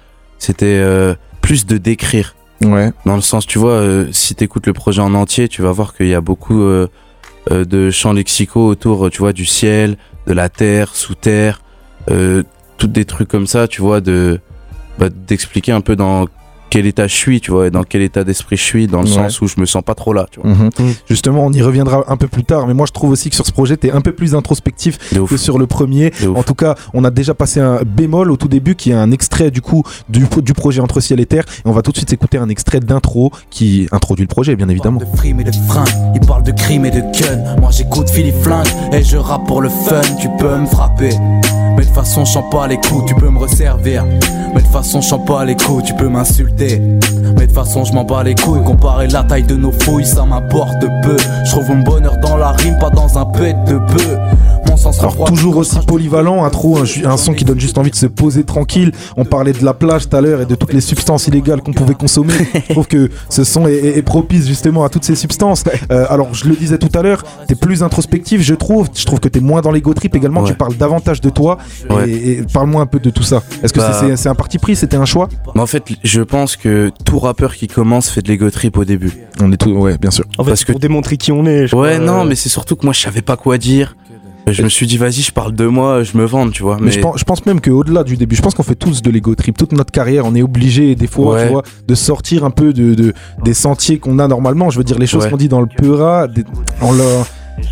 [0.46, 2.36] c'était euh, plus de décrire.
[2.64, 2.92] Ouais.
[3.06, 5.72] Dans le sens, tu vois, euh, si tu écoutes le projet en entier, tu vas
[5.72, 6.88] voir qu'il y a beaucoup euh,
[7.52, 11.62] de champs lexicaux autour, tu vois, du ciel, de la terre, sous terre,
[12.10, 12.44] euh,
[12.78, 14.40] toutes des trucs comme ça, tu vois, de
[15.00, 16.28] bah, d'expliquer un peu dans
[16.70, 19.08] quel état je suis, tu vois, et dans quel état d'esprit je suis, dans le
[19.08, 19.14] Ouais.
[19.14, 20.50] sens où je me sens pas trop là, tu vois.
[20.50, 20.70] Mhm.
[21.10, 23.46] Justement, on y reviendra un peu plus tard, mais moi je trouve aussi que sur
[23.46, 24.98] ce projet, tu es un peu plus introspectif
[25.28, 26.12] que sur le premier.
[26.36, 29.12] En tout cas, on a déjà passé un bémol au tout début qui est un
[29.12, 31.44] extrait du coup du, du projet Entre ciel et terre.
[31.66, 34.68] Et on va tout de suite écouter un extrait d'intro qui introduit le projet, bien
[34.70, 35.00] évidemment.
[35.00, 37.56] de frime et de fringues, il parle de crime et de gun.
[37.60, 40.02] Moi j'écoute Philippe Flingue et je rappe pour le fun.
[40.20, 41.10] Tu peux me frapper,
[41.76, 44.04] mais de toute façon je chante pas les coups, tu peux me resservir.
[44.56, 46.80] Mais de toute façon je chante pas les coups, tu peux m'insulter.
[46.80, 48.64] Mais de toute façon je m'en bats les couilles.
[48.64, 51.18] Comparer la taille de nos fouilles, ça m'importe peu.
[51.46, 53.80] Je trouve mon bonheur dans la rime, pas dans un pet de
[54.78, 57.96] sens Alors toujours aussi polyvalent, intro, un, ju- un son qui donne juste envie de
[57.96, 58.92] se poser tranquille.
[59.16, 61.72] On parlait de la plage tout à l'heure et de toutes les substances illégales qu'on
[61.72, 62.34] pouvait consommer.
[62.68, 65.64] je trouve que ce son est, est- est propice justement à toutes ces substances.
[65.92, 68.90] Euh, alors je le disais tout à l'heure, t'es plus introspectif, je trouve.
[68.94, 70.42] Je trouve que t'es moins dans l'ego trip également.
[70.42, 70.50] Ouais.
[70.50, 71.58] Tu parles davantage de toi.
[71.90, 72.10] Ouais.
[72.10, 73.42] Et, et parle-moi un peu de tout ça.
[73.64, 75.84] Est-ce que Bah- c'est- c'est c'est un parti pris C'était un choix Mais en fait,
[76.04, 79.12] je pense que tout rappeur qui commence fait de l'ego trip au début.
[79.42, 80.24] On est tout, ouais, bien sûr.
[80.38, 81.66] En fait, Parce que- pour démontrer qui on est.
[81.68, 83.96] je Ouais, crois, non, euh, mais c'est surtout que moi, je savais pas quoi dire.
[84.48, 86.78] Je me suis dit, vas-y, je parle de moi, je me vante, tu vois.
[86.80, 89.10] Mais, je, pense, je pense même qu'au-delà du début, je pense qu'on fait tous de
[89.10, 89.58] l'ego trip.
[89.58, 91.46] Toute notre carrière, on est obligé des fois, Ouais.
[91.48, 94.70] tu vois, de sortir un peu de, de- des sentiers qu'on a normalement.
[94.70, 95.32] Je veux dire, les choses Ouais.
[95.32, 96.44] qu'on dit dans le Peura, des-
[96.84, 96.92] on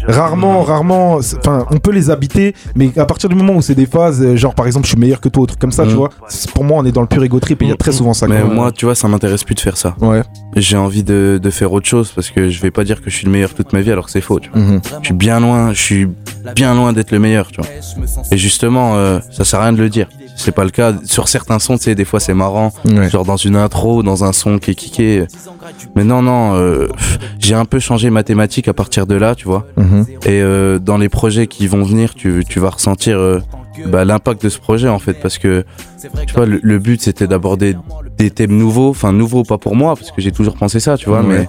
[0.07, 3.85] Rarement, rarement, enfin, on peut les habiter, mais à partir du moment où c'est des
[3.85, 5.89] phases, euh, genre par exemple, je suis meilleur que toi, ou truc comme ça, tu
[5.91, 5.95] Mhm.
[5.95, 6.09] vois,
[6.53, 8.13] pour moi, on est dans le pur ego trip et il y a très souvent
[8.13, 8.27] ça.
[8.27, 8.49] Mais quoi.
[8.53, 9.95] moi, tu vois, ça m'intéresse plus de faire ça.
[10.01, 10.21] ouais.
[10.55, 13.15] J'ai envie de, de faire autre chose parce que je vais pas dire que je
[13.15, 14.61] suis le meilleur toute ma vie alors que c'est faux, tu vois.
[14.61, 14.81] Mhm.
[15.01, 16.07] Je suis bien loin, je suis
[16.55, 17.69] bien loin d'être le meilleur, tu vois.
[18.31, 20.07] Et justement, euh, ça sert à rien de le dire.
[20.35, 20.93] C'est pas le cas.
[21.05, 22.71] Sur certains sons, tu sais, des fois c'est marrant.
[22.85, 23.09] Ouais.
[23.09, 25.25] Genre dans une intro, dans un son qui est kické.
[25.95, 26.87] Mais non, non, euh,
[27.39, 29.65] j'ai un peu changé ma thématique à partir de là, tu vois.
[29.77, 30.05] Mhm.
[30.25, 33.39] Et euh, dans les projets qui vont venir, tu, tu vas ressentir euh,
[33.87, 35.13] bah, l'impact de ce projet en fait.
[35.13, 35.65] Parce que,
[36.27, 37.75] tu vois, le, le but c'était d'aborder
[38.17, 38.89] des thèmes nouveaux.
[38.89, 41.23] Enfin, nouveaux pas pour moi, parce que j'ai toujours pensé ça, tu vois.
[41.23, 41.47] Mais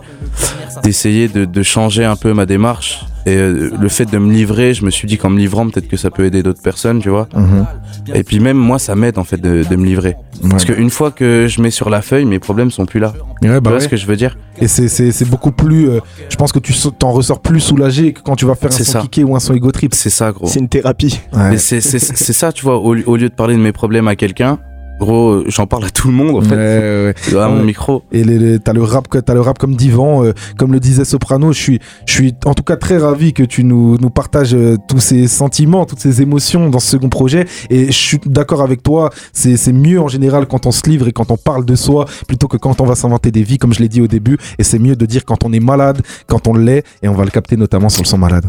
[0.82, 4.74] d'essayer de, de changer un peu ma démarche Et euh, le fait de me livrer,
[4.74, 7.08] je me suis dit qu'en me livrant, peut-être que ça peut aider d'autres personnes, tu
[7.08, 7.26] vois.
[7.34, 7.66] Mhm.
[8.14, 10.16] Et puis même moi, ça m'aide en fait de, de me livrer.
[10.50, 10.74] Parce Ouais.
[10.74, 13.14] qu'une fois que je mets sur la feuille, mes problèmes sont plus là.
[13.42, 13.80] Ouais, bah tu vois ouais.
[13.80, 14.36] ce que je veux dire?
[14.60, 15.88] Et c'est- c'est c'est beaucoup plus.
[15.88, 18.74] euh, je pense que tu t'en ressors plus soulagé que quand tu vas faire un
[18.74, 19.00] C'est son ça.
[19.00, 19.94] kické ou un son ego trip.
[19.94, 20.46] C'est ça, gros.
[20.46, 21.18] C'est une thérapie.
[21.56, 22.78] C'est ça, tu vois.
[22.78, 24.58] Au, au lieu de parler de mes problèmes à quelqu'un,
[25.00, 26.54] gros, euh, j'en parle à tout le monde en fait.
[26.54, 27.40] Ouais, ouais.
[27.40, 27.64] À mon Ouais.
[27.64, 28.02] micro.
[28.12, 31.04] Et les- les- t'as le rap, t'as le rap comme divan, euh, comme le disait
[31.04, 31.52] Soprano.
[31.52, 34.76] Je suis, je suis en tout cas très ravi que tu nous, nous partages euh,
[34.88, 37.46] tous ces sentiments, toutes ces émotions dans ce second projet.
[37.70, 39.10] Et je suis d'accord avec toi.
[39.32, 42.06] C'est, c'est mieux en général quand on se livre et quand on parle de soi
[42.28, 44.38] plutôt que quand on va s'inventer des vies, comme je l'ai dit au début.
[44.58, 46.84] Et c'est mieux de dire quand on est malade, quand on l'est.
[47.02, 48.44] Et on va le capter notamment sur le son malade.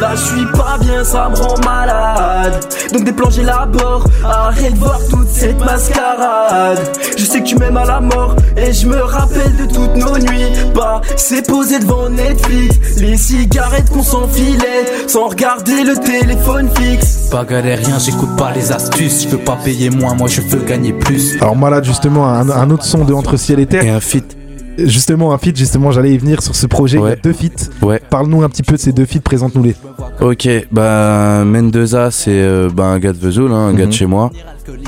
[0.00, 4.78] Là je suis pas bien, ça me rend malade Donc des plans j'élabore, arrête de
[4.78, 6.78] voir toute cette mascarade
[7.16, 10.16] Je sais que tu m'aimes à la mort Et je me rappelle de toutes nos
[10.18, 17.28] nuits Pas c'est posé devant Netflix Les cigarettes qu'on s'enfilait Sans regarder le téléphone fixe
[17.30, 19.24] Pas galère, rien, j'écoute pas les astuces.
[19.24, 21.36] Je veux pas payer moins, moi je veux gagner plus.
[21.40, 23.82] Alors malade justement, un, un autre son de Entre ciel et terre.
[23.84, 24.37] Et un feat.
[24.78, 26.98] Justement un feat, justement j'allais y venir sur ce projet.
[26.98, 27.18] Il y a Ouais.
[27.22, 27.70] deux feats.
[27.82, 28.00] Ouais.
[28.10, 29.74] Parle-nous un petit peu de ces deux feats, présente-nous-les.
[30.20, 33.92] Ok, bah Mendoza, c'est euh, bah, un gars de Vesoul, hein, un gars de Mhm.
[33.92, 34.30] chez moi,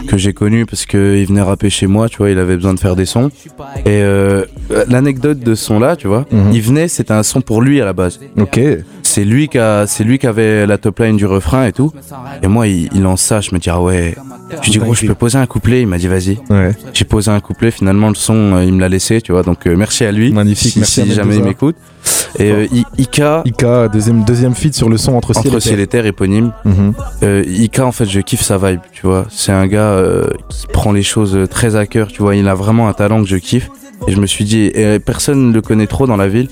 [0.09, 2.81] que j'ai connu parce qu'il venait rapper chez moi, tu vois, il avait besoin de
[2.81, 3.31] faire des sons.
[3.85, 4.45] Et euh,
[4.89, 6.51] l'anecdote de ce son-là, tu vois, Mhm.
[6.53, 8.21] il venait, c'était un son pour lui à la base.
[8.39, 8.61] Ok.
[9.13, 11.93] C'est lui qui a, c'est lui qui avait la top line du refrain et tout.
[12.45, 14.15] Et moi, il, il lance ça, je me dis ah ouais.
[14.63, 15.81] Je dis gros, je peux poser un couplet.
[15.83, 16.39] Il m'a dit vas-y.
[16.49, 16.71] Ouais.
[16.95, 17.73] J'ai posé un couplet.
[17.73, 19.43] Finalement, le son, euh, il me l'a laissé, tu vois.
[19.43, 20.33] Donc euh, merci à lui.
[20.33, 21.75] Magnifique, si, merci si jamais il m'écoute.
[22.39, 22.67] Et euh,
[22.99, 26.07] Ika, Ika, deuxième, deuxième feat sur le son Entre ciel entre et ciel et terre,
[26.07, 26.53] éponyme.
[26.65, 26.93] Mhm.
[27.25, 29.27] Euh, Ika, en fait, je kiffe sa vibe, tu vois.
[29.29, 30.01] C'est un gars
[30.49, 32.37] qui prend les choses très à cœur, tu vois.
[32.37, 33.69] Il a vraiment un talent que je kiffe.
[34.07, 36.49] Et je me suis dit, et personne ne le connaît trop dans la ville.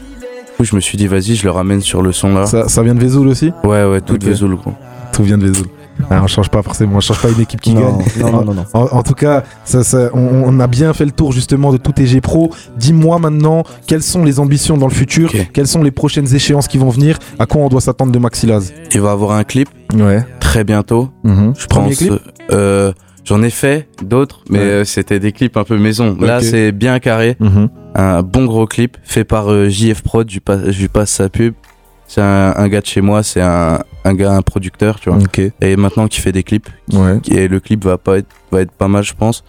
[0.58, 2.44] Coup, je me suis dit, vas-y, je le ramène sur le son là.
[2.46, 4.24] Ça, ça vient de Vesoul aussi Ouais, ouais, tout Ok.
[4.24, 4.72] Vesoul, gros.
[5.12, 5.66] Tout vient de Vesoul.
[6.10, 8.06] Ah, on change pas forcément, on change pas une équipe qui non, gagne.
[8.20, 8.64] non, non, non, non.
[8.72, 11.76] En, en tout cas, ça, ça- on, on a bien fait le tour justement de
[11.76, 12.52] tout tes G Pro.
[12.76, 15.32] Dis-moi maintenant, quelles sont les ambitions dans le futur?
[15.52, 17.18] Quelles sont les prochaines échéances qui vont venir?
[17.40, 18.72] À quoi on doit s'attendre de Maxilaz?
[18.94, 20.24] Il va avoir un clip Ouais.
[20.40, 21.08] très bientôt.
[21.24, 21.54] Mhm.
[21.58, 21.96] Je Premier pense.
[21.98, 22.12] clip?
[22.52, 22.92] euh,
[23.28, 24.64] J'en ai fait d'autres, mais Ouais.
[24.64, 26.16] euh, c'était des clips un peu maison.
[26.18, 27.36] Là, c'est bien carré.
[27.40, 27.68] Mhm.
[27.94, 30.26] Un bon gros clip fait par euh, JF Prod.
[30.28, 31.52] Je lui passe, je lui passe sa pub.
[32.06, 33.22] C'est un, un gars de chez moi.
[33.22, 35.18] C'est un, un gars, un producteur, tu vois.
[35.60, 36.68] Et maintenant, qui fait des clips.
[36.94, 37.18] Ouais.
[37.30, 39.44] Et le clip va pas être, va être pas mal, je pense.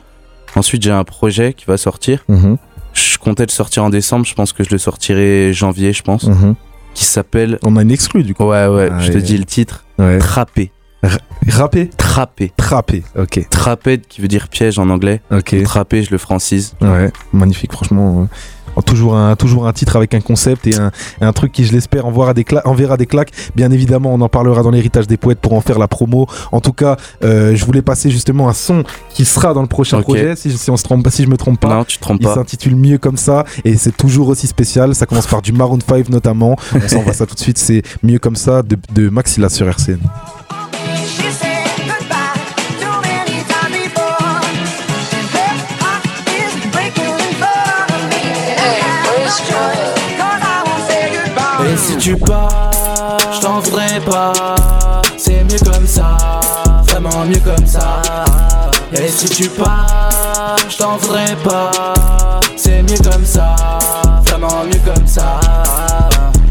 [0.55, 2.25] Ensuite, j'ai un projet qui va sortir.
[2.27, 2.57] Mhm.
[2.93, 4.25] Je comptais le sortir en décembre.
[4.25, 6.23] Je pense que je le sortirai janvier, je pense.
[6.25, 6.55] Mhm.
[6.95, 7.59] Qui s'appelle.
[7.63, 8.43] On a une exclue du coup.
[8.45, 8.89] Ouais, ouais.
[8.91, 9.85] Ah, je te dis le titre.
[9.99, 10.17] Ouais.
[10.17, 10.71] Trappé.
[11.47, 12.51] Rappé Trappé.
[12.57, 13.03] Trappé.
[13.17, 13.47] Ok.
[13.49, 15.21] Trapped qui veut dire piège en anglais.
[15.31, 15.55] Ok.
[15.63, 16.73] Trappé, je le francise.
[16.81, 17.11] Ouais.
[17.33, 18.21] Magnifique, franchement.
[18.77, 21.73] euh, Toujours un, toujours un titre avec un concept et un, un truc qui, je
[21.73, 23.31] l'espère, enverra des, enverra des claques.
[23.55, 26.27] Bien évidemment, on en parlera dans l'héritage des poètes pour en faire la promo.
[26.53, 28.83] En tout cas, euh, je voulais passer justement un son
[29.13, 31.59] qui sera dans le prochain projet, si, si on se trompe si je me trompe
[31.59, 31.75] pas.
[31.75, 32.35] Non, tu te trompes Il pas.
[32.35, 34.95] s'intitule Mieux comme ça et c'est toujours aussi spécial.
[34.95, 36.55] Ça commence par du Maroon 5 notamment.
[36.73, 37.57] On s'envoie ça tout de suite.
[37.57, 39.99] C'est Mieux comme ça de, de Maxilla sur RCN.
[51.99, 54.31] Tu pars, je t'en voudrais pas.
[55.17, 56.17] C'est mieux comme ça,
[56.87, 58.01] vraiment mieux comme ça.
[58.93, 61.71] Et si tu pars, je t'en voudrais pas.
[62.55, 63.55] C'est mieux comme ça,
[64.25, 65.39] vraiment mieux comme ça.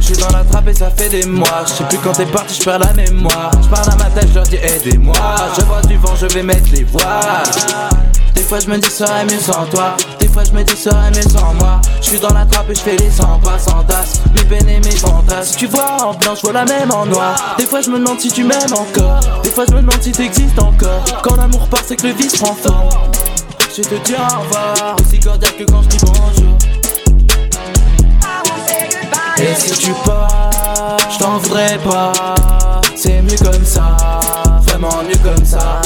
[0.08, 1.64] Suis dans la trappe et ça fait des mois.
[1.66, 3.50] Je sais plus quand t'es parti, je perds la mémoire.
[3.62, 5.14] Je parle à ma tête, je leur dis aidez-moi.
[5.54, 7.04] Je vois du vent, je vais mettre les voiles.
[8.34, 9.98] Des fois je me dis serait mieux sans toi.
[10.18, 11.82] Des fois je me dis serait mieux sans moi.
[12.00, 14.22] Je suis dans la trappe et je fais les 100 pas sans tasse.
[14.34, 15.58] Mes peines et mes fantasmes.
[15.58, 17.56] Tu vois en blanc je vois la même en noir.
[17.58, 19.20] Des fois je me demande si tu m'aimes encore.
[19.42, 21.04] Des fois je me demande si t'existes encore.
[21.22, 22.88] Quand l'amour part c'est que le vice prend forme.
[23.76, 24.96] Je te dis au revoir.
[25.02, 26.57] Aussi cordial que quand je dis bonjour
[29.50, 32.12] Et si tu pars, je t'en voudrais pas.
[32.94, 33.96] C'est mieux comme ça,
[34.66, 35.80] vraiment mieux comme ça.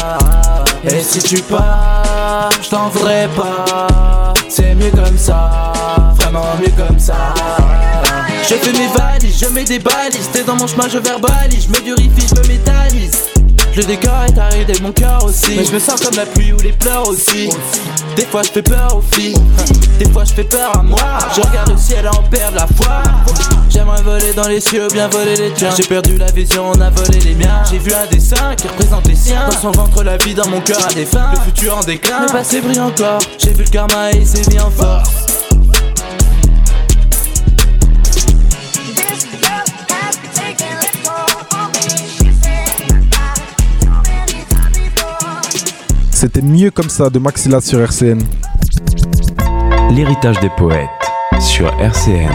[0.84, 4.34] Et si tu pars, je t'en voudrais pas.
[4.48, 5.72] C'est mieux comme ça,
[6.16, 7.34] vraiment mieux comme ça.
[8.48, 10.28] Je fais mes valises, je mets des balises.
[10.32, 11.66] T'es dans mon chemin, je verbalise.
[11.66, 13.31] Je me durifie, je me métallise.
[13.74, 15.56] Le décor est arrivé mon cœur aussi.
[15.56, 17.48] Mais je me sens comme la pluie ou les pleurs aussi.
[18.16, 19.36] Des fois je fais peur aux filles,
[19.98, 20.98] des fois je fais peur à moi.
[21.34, 23.02] Je regarde le ciel en perdre la foi.
[23.70, 25.70] J'aimerais voler dans les cieux, bien voler les tiens.
[25.74, 27.62] J'ai perdu la vision, on a volé les miens.
[27.70, 29.48] J'ai vu un dessin qui représente les siens.
[29.48, 31.30] Dans son ventre, la vie, dans mon cœur à des fins.
[31.32, 33.20] Le futur en déclin, le passé brille encore.
[33.38, 35.31] J'ai vu le karma et il s'est mis en force.
[46.42, 48.18] Mieux comme ça de Maxilla sur RCN.
[49.90, 50.88] L'héritage des poètes
[51.40, 52.30] sur RCN.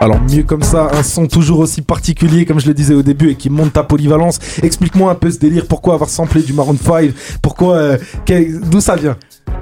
[0.00, 3.30] Alors mieux comme ça, un son toujours aussi particulier comme je le disais au début
[3.30, 4.40] et qui monte ta polyvalence.
[4.62, 7.98] Explique-moi un peu ce délire, pourquoi avoir samplé du Maroon 5 Pourquoi euh,
[8.64, 9.16] d'où ça vient?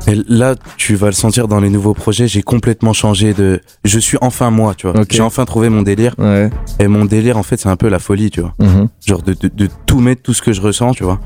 [0.07, 3.61] Et là, tu vas le sentir dans les nouveaux projets, j'ai complètement changé de.
[3.85, 5.03] Je suis enfin moi, tu vois.
[5.11, 6.15] J'ai enfin trouvé mon délire.
[6.17, 6.49] Ouais.
[6.79, 8.55] Et mon délire, en fait, c'est un peu la folie, tu vois.
[9.05, 11.21] Genre de, de, de tout mettre, tout ce que je ressens, tu vois.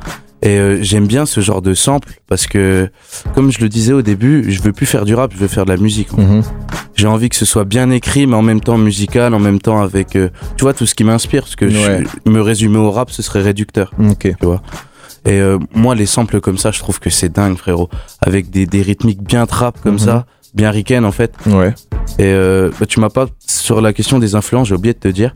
[0.45, 2.91] Et euh, j'aime bien ce genre de sample parce que,
[3.35, 5.65] comme je le disais au début, je veux plus faire du rap, je veux faire
[5.65, 6.11] de la musique.
[6.11, 6.43] fait.
[6.97, 9.81] J'ai envie que ce soit bien écrit, mais en même temps musical, en même temps
[9.83, 11.43] avec, euh, tu vois, tout ce qui m'inspire.
[11.45, 13.93] Parce que je- me résumer au rap, ce serait réducteur.
[13.99, 14.35] Ok.
[14.39, 14.63] Tu vois.
[15.25, 17.89] Et euh, moi, les samples comme ça, je trouve que c'est dingue, frérot.
[18.21, 19.99] Avec des, des rythmiques bien trap comme Mhm.
[19.99, 21.33] ça, bien ricaine en fait.
[21.47, 21.75] Ouais.
[22.19, 25.09] Et euh, bah, tu m'as pas sur la question des influences, j'ai oublié de te
[25.09, 25.33] dire.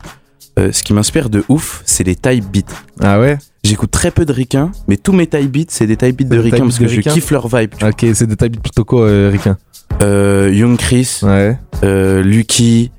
[0.59, 2.73] euh, ce qui m'inspire de ouf, c'est les type beats.
[3.01, 3.37] Ah ouais?
[3.63, 6.39] J'écoute très peu de ricains, mais tous mes type beats, c'est des type beats de
[6.39, 7.71] ricains type parce beats que je kiffe leur vibe.
[7.77, 7.85] tu.
[7.85, 9.29] Ok, c'est des types plutôt quoi, euh,
[10.01, 11.57] Euh, Young Chris, Ouais.
[11.83, 12.89] euh, Lucky,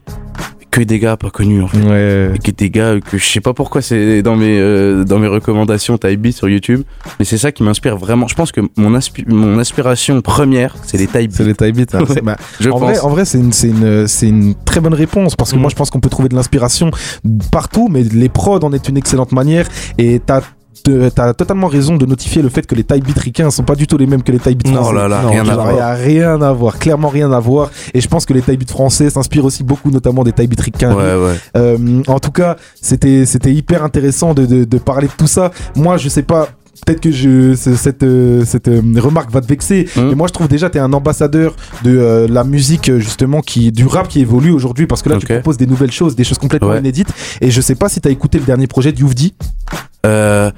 [0.70, 1.78] que des gars pas connus en fait.
[1.80, 2.32] Ouais.
[2.34, 5.26] Et Que des gars que je sais pas pourquoi c'est dans mes euh, dans mes
[5.26, 6.82] recommandations type beats sur YouTube,
[7.18, 8.28] mais c'est ça qui m'inspire vraiment.
[8.28, 8.90] Je pense que mon
[9.28, 11.66] mon inspiration première, c'est les type C'est beats.
[11.66, 12.04] les type hein.
[12.08, 12.20] Ouais.
[12.22, 12.80] Bah, en, pense.
[12.80, 15.62] vrai, en vrai, c'est une, c'est une, c'est une très bonne réponse parce que Mhm.
[15.62, 16.90] moi, je pense qu'on peut trouver de l'inspiration
[17.50, 19.66] partout, mais les prods en est une excellente manière.
[19.98, 20.42] Et t'as
[20.82, 23.86] T'as totalement raison de notifier le fait que les type beats ricains sont pas du
[23.86, 24.94] tout les mêmes que les beats Non, français.
[24.94, 25.78] là, là, Non, rien à voir.
[25.82, 27.70] a rien à voir, clairement rien à voir.
[27.94, 30.62] Et je pense que les type beats français s'inspirent aussi beaucoup, notamment des type beats
[30.62, 30.94] ricains.
[30.94, 31.34] Ouais ouais.
[31.56, 35.50] Euh, en tout cas, c'était c'était hyper intéressant de, de, de parler de tout ça.
[35.76, 36.48] Moi, je sais pas.
[36.86, 40.08] Peut-être que je, ce- cette, euh, cette euh, remarque va te vexer, Mhm.
[40.08, 43.40] mais moi je trouve déjà que tu es un ambassadeur de euh, la musique justement
[43.42, 46.24] qui du rap qui évolue aujourd'hui parce que là tu proposes des nouvelles choses, des
[46.24, 46.78] choses complètement Ouais.
[46.80, 49.34] inédites et je sais pas si tu as écouté le dernier projet de Youvdi.
[50.06, 50.50] Euh,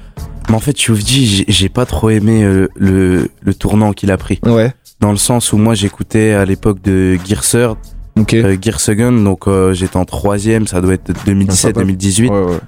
[0.49, 4.39] mais en fait, Youvdi, j'ai- pas trop aimé euh, le, le tournant qu'il a pris.
[4.45, 4.73] Ouais.
[4.99, 7.69] Dans le sens où moi j'écoutais à l'époque de Gearser,
[8.17, 8.33] OK.
[8.35, 12.29] euh, Gearsugun, donc euh, j'étais en troisième, ça doit être 2017-2018.
[12.29, 12.59] Ouais, ouais.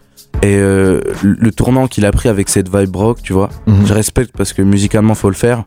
[0.41, 3.85] Et euh, le tournant qu'il a pris avec cette vibe rock, tu vois, Mhm.
[3.87, 5.63] je respecte parce que musicalement faut le faire,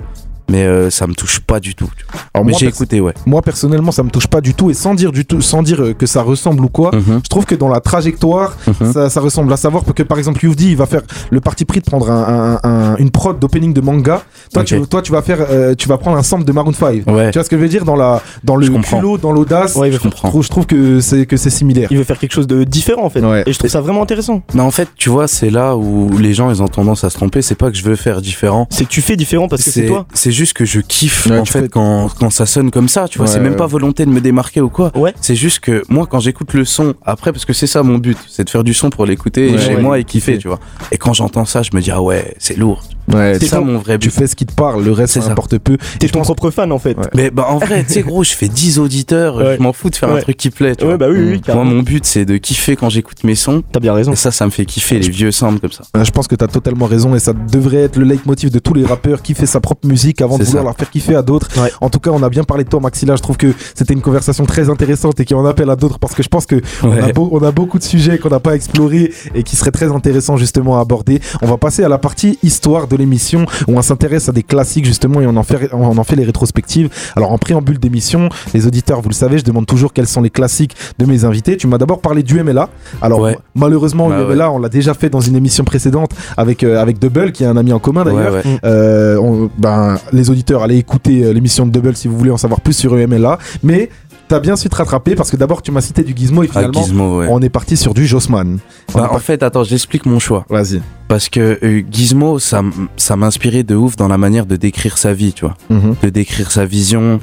[0.49, 1.91] mais euh, ça me touche pas du tout.
[2.35, 3.15] Alors, Mais moi, j'ai écouté, ouais.
[3.27, 5.83] moi personnellement ça me touche pas du tout et sans dire du tout sans dire
[5.83, 8.93] euh, que ça ressemble ou quoi Mhm, je trouve que dans la trajectoire mhm.
[8.93, 11.81] ça, ça ressemble à savoir que par exemple Youvdi il va faire le parti pris
[11.81, 15.23] de prendre un, un- un- une prod d'opening de manga toi, tu, toi tu vas
[15.23, 17.31] faire euh, tu vas prendre un sample de Maroon 5 Ouais.
[17.31, 17.85] tu vois ce que je veux dire?
[17.85, 20.29] Dans la dans le culot dans l'audace Ouais, Je comprends.
[20.29, 23.05] trouve, je trouve que c'est que c'est similaire Il veut faire quelque chose de différent
[23.05, 23.21] en fait.
[23.21, 23.43] Ouais.
[23.47, 24.43] Et je trouve ça vraiment intéressant.
[24.55, 27.17] Mais en fait, tu vois, c'est là où les gens ils ont tendance à se
[27.17, 27.43] tromper.
[27.43, 28.67] C'est pas que je veux faire différent.
[28.71, 30.07] C'est que tu fais différent parce que c'est toi.
[30.15, 33.07] c'est juste que je kiffe Ouais, en tu fait quand, quand ça sonne comme ça,
[33.09, 33.27] tu vois.
[33.27, 34.91] Ouais, c'est même pas volonté de me démarquer ou quoi.
[34.97, 35.13] Ouais.
[35.21, 38.17] C'est juste que moi quand j'écoute le son, après parce que c'est ça mon but,
[38.29, 40.61] c'est de faire du son pour l'écouter Ouais, chez ouais, moi et kiffer, tu vois.
[40.93, 42.83] Et quand j'entends ça, je me dis ah ouais, c'est lourd.
[43.13, 44.15] ouais, C'est tu- ça mon vrai tu but.
[44.15, 46.51] fais ce qui te parle le reste ça importe peu T'es je ton pense- propre
[46.51, 46.97] fan en fait.
[46.97, 47.05] Ouais.
[47.15, 49.57] Mais bah en vrai, tu sais gros, je fais 10 auditeurs, Ouais.
[49.59, 50.99] je m'en fous de faire un truc qui plaît, tu Ouais, vois.
[50.99, 53.63] bah oui, oui, oui, Moi mon but c'est de kiffer quand j'écoute mes sons.
[53.73, 54.13] T'as bien raison.
[54.13, 55.83] Et ça, ça me fait kiffer les vieux samples comme ça.
[55.97, 58.59] Euh, Je pense que tu as totalement raison et ça devrait être le leitmotiv de
[58.59, 60.71] tous les rappeurs qui fait sa propre musique avant de vouloir ça.
[60.71, 61.49] la faire kiffer à d'autres.
[61.61, 61.71] Ouais.
[61.81, 63.17] En tout cas, on a bien parlé de toi, Maxilla.
[63.17, 66.15] Je trouve que c'était une conversation très intéressante et qui en appelle à d'autres parce
[66.15, 67.13] que je pense que on, a Ouais.
[67.13, 70.37] beau- on a beaucoup de sujets qu'on n'a pas explorés et qui seraient très intéressants
[70.37, 71.21] justement à aborder.
[71.43, 74.85] On va passer à la partie histoire de l'émission où on s'intéresse à des classiques
[74.85, 76.89] justement et on en fait, on en fait les rétrospectives.
[77.17, 80.31] Alors en préambule d'émission, les auditeurs, vous le savez, je demande toujours quels sont les
[80.31, 81.57] classiques de mes invités.
[81.57, 82.69] Tu m'as d'abord parlé du MLA.
[83.03, 83.39] Alors Ouais.
[83.55, 87.45] malheureusement, Bah on l'a déjà fait dans une émission précédente avec, euh, avec Double, qui
[87.45, 88.43] est un ami en commun d'ailleurs.
[88.65, 92.61] Euh, ben, les auditeurs, allez écouter euh, l'émission de Double si vous voulez en savoir
[92.61, 93.39] plus sur EMLA.
[93.63, 93.89] Mais
[94.29, 96.59] t'as bien su te rattraper parce que d'abord tu m'as cité du Gizmo et Ah,
[96.59, 97.27] finalement Gizmo, ouais.
[97.31, 98.59] on est parti sur du Jossman.
[98.93, 100.45] Bah, en fait, attends, j'explique mon choix.
[100.51, 100.83] Vas-y.
[101.09, 102.63] Parce que euh, Gizmo, ça,
[102.97, 105.57] ça m'inspirait de ouf dans la manière de décrire sa vie, tu vois.
[105.71, 105.95] Mhm.
[106.03, 107.21] De décrire sa vision.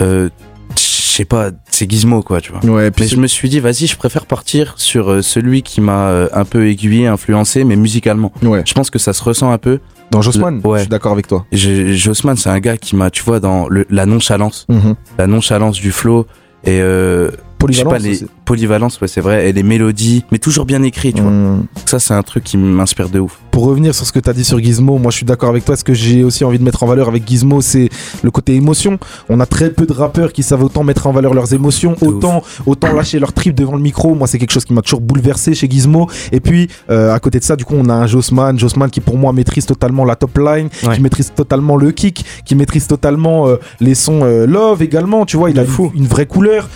[0.00, 0.28] Euh,
[0.76, 2.64] je sais pas, c'est Gizmo, quoi, tu vois.
[2.64, 6.26] Ouais, Mais je me suis dit, vas-y, je préfère partir sur euh, celui qui m'a
[6.32, 8.32] un peu aiguillé, influencé, mais musicalement.
[8.42, 8.62] ouais.
[8.64, 9.78] Je pense que ça se ressent un peu.
[10.12, 10.78] Dans Jossman, ouais.
[10.78, 11.44] je suis d'accord avec toi.
[11.50, 14.94] Jossman, c'est un gars qui m'a, tu vois, dans le- la nonchalance, Mhm.
[15.18, 16.26] la nonchalance du flow
[16.64, 17.30] et euh,
[17.74, 18.18] je sais pas, les.
[18.56, 21.30] Polyvalence, ouais, c'est vrai, et les mélodies, mais toujours bien écrit, tu vois.
[21.30, 21.64] Mhm.
[21.86, 23.38] Ça, c'est un truc qui m'inspire de ouf.
[23.50, 25.64] Pour revenir sur ce que tu as dit sur Gizmo, moi je suis d'accord avec
[25.64, 25.74] toi.
[25.76, 27.88] Ce que j'ai aussi envie de mettre en valeur avec Gizmo, c'est
[28.22, 28.98] le côté émotion.
[29.30, 32.42] On a très peu de rappeurs qui savent autant mettre en valeur leurs émotions, autant,
[32.66, 34.14] autant lâcher leur trip devant le micro.
[34.14, 36.08] Moi, c'est quelque chose qui m'a toujours bouleversé chez Gizmo.
[36.30, 38.58] Et puis, euh, à côté de ça, du coup, on a un Jossman.
[38.58, 40.94] Jossman qui, pour moi, maîtrise totalement la top line, Ouais.
[40.96, 45.24] qui maîtrise totalement le kick, qui maîtrise totalement euh, les sons euh, love également.
[45.26, 46.68] Tu vois, il a une, une vraie couleur.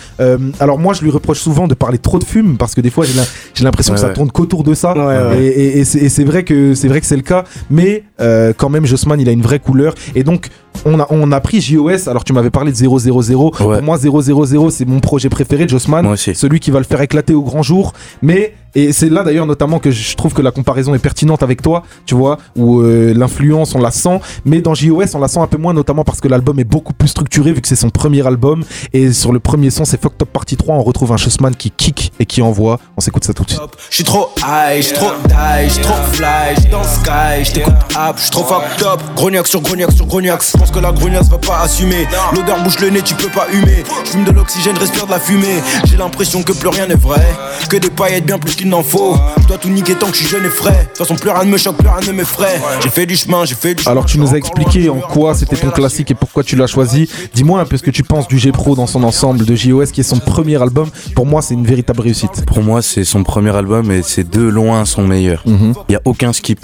[0.59, 3.05] Alors, moi, je lui reproche souvent de parler trop de fume parce que des fois
[3.05, 4.93] j'ai l'im- j'ai l'impression Ouais, que ça tourne qu'autour de ça.
[4.97, 5.43] Ouais.
[5.43, 8.03] Et, et- et c'est et c'est vrai que c'est vrai que c'est le cas, mais
[8.19, 10.49] euh, quand même Jossman il a une vraie couleur et donc
[10.85, 12.07] on a on a pris JOS.
[12.09, 13.51] Alors tu m'avais parlé de 000.
[13.51, 17.33] Pour moi 000 c'est mon projet préféré de Jossman, celui qui va le faire éclater
[17.33, 17.93] au grand jour.
[18.21, 21.63] Mais et c'est là d'ailleurs notamment que je trouve que la comparaison est pertinente avec
[21.63, 25.39] toi, tu vois, où euh, l'influence on la sent, mais dans JOS on la sent
[25.39, 27.89] un peu moins, notamment parce que l'album est beaucoup plus structuré vu que c'est son
[27.89, 28.63] premier album
[28.93, 31.71] et sur le premier son c'est Fucked Up Party 3 on retrouve un Jossman qui
[31.71, 32.79] kick et qui envoie.
[32.95, 33.61] On s'écoute ça tout de suite.
[33.89, 38.29] J'suis trop high, j'suis trop die, j'suis trop fly, j'suis dans sky, j't'écoute up, j'suis
[38.29, 39.01] trop fucked up.
[39.15, 42.07] Grognac sur grognac sur grognac, j'pense que la grognasse va pas assumer.
[42.35, 43.83] L'odeur bouche le nez, tu peux pas humer.
[44.05, 45.63] J'fume de l'oxygène, respire de la fumée.
[45.85, 47.25] J'ai l'impression que plus rien n'est vrai,
[47.69, 49.15] que des paillettes bien plus qu'il n'en faut.
[49.43, 50.71] J'dois tout niquer tant que j'suis jeune et frais.
[50.83, 52.59] De toute façon, plus rien ne me choque, plus rien ne m'effraie.
[52.81, 53.91] J'ai fait du chemin, j'ai fait du chemin.
[53.93, 57.09] Alors tu nous as expliqué en quoi c'était ton classique et pourquoi tu l'as choisi.
[57.33, 60.01] Dis-moi un peu ce que tu penses du G-Pro dans son ensemble, de JOS qui
[60.01, 60.89] est son premier album.
[61.15, 62.45] Pour moi c'est une véritable réussite.
[62.45, 65.43] Pour moi, c'est son premier album et c'est de loin son meilleur.
[65.45, 66.59] Il y a aucun skip.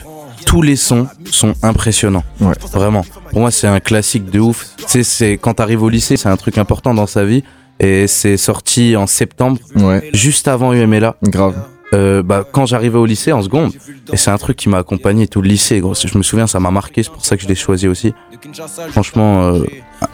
[0.45, 2.23] Tous les sons sont impressionnants.
[2.41, 2.53] Ouais.
[2.73, 3.05] Vraiment.
[3.31, 4.67] Pour moi, c'est un classique de ouf.
[4.89, 7.43] Tu c'est quand t'arrives au lycée, c'est un truc important dans sa vie.
[7.79, 11.15] Et c'est sorti en septembre, Ouais, juste avant UMLA.
[11.23, 11.55] grave.
[11.93, 13.71] Euh, bah, quand j'arrivais au lycée en seconde,
[14.11, 15.79] et c'est un truc qui m'a accompagné tout le lycée.
[15.79, 15.93] Gros.
[15.93, 18.13] Je me souviens, ça m'a marqué, c'est pour ça que je l'ai choisi aussi.
[18.89, 19.63] Franchement, euh,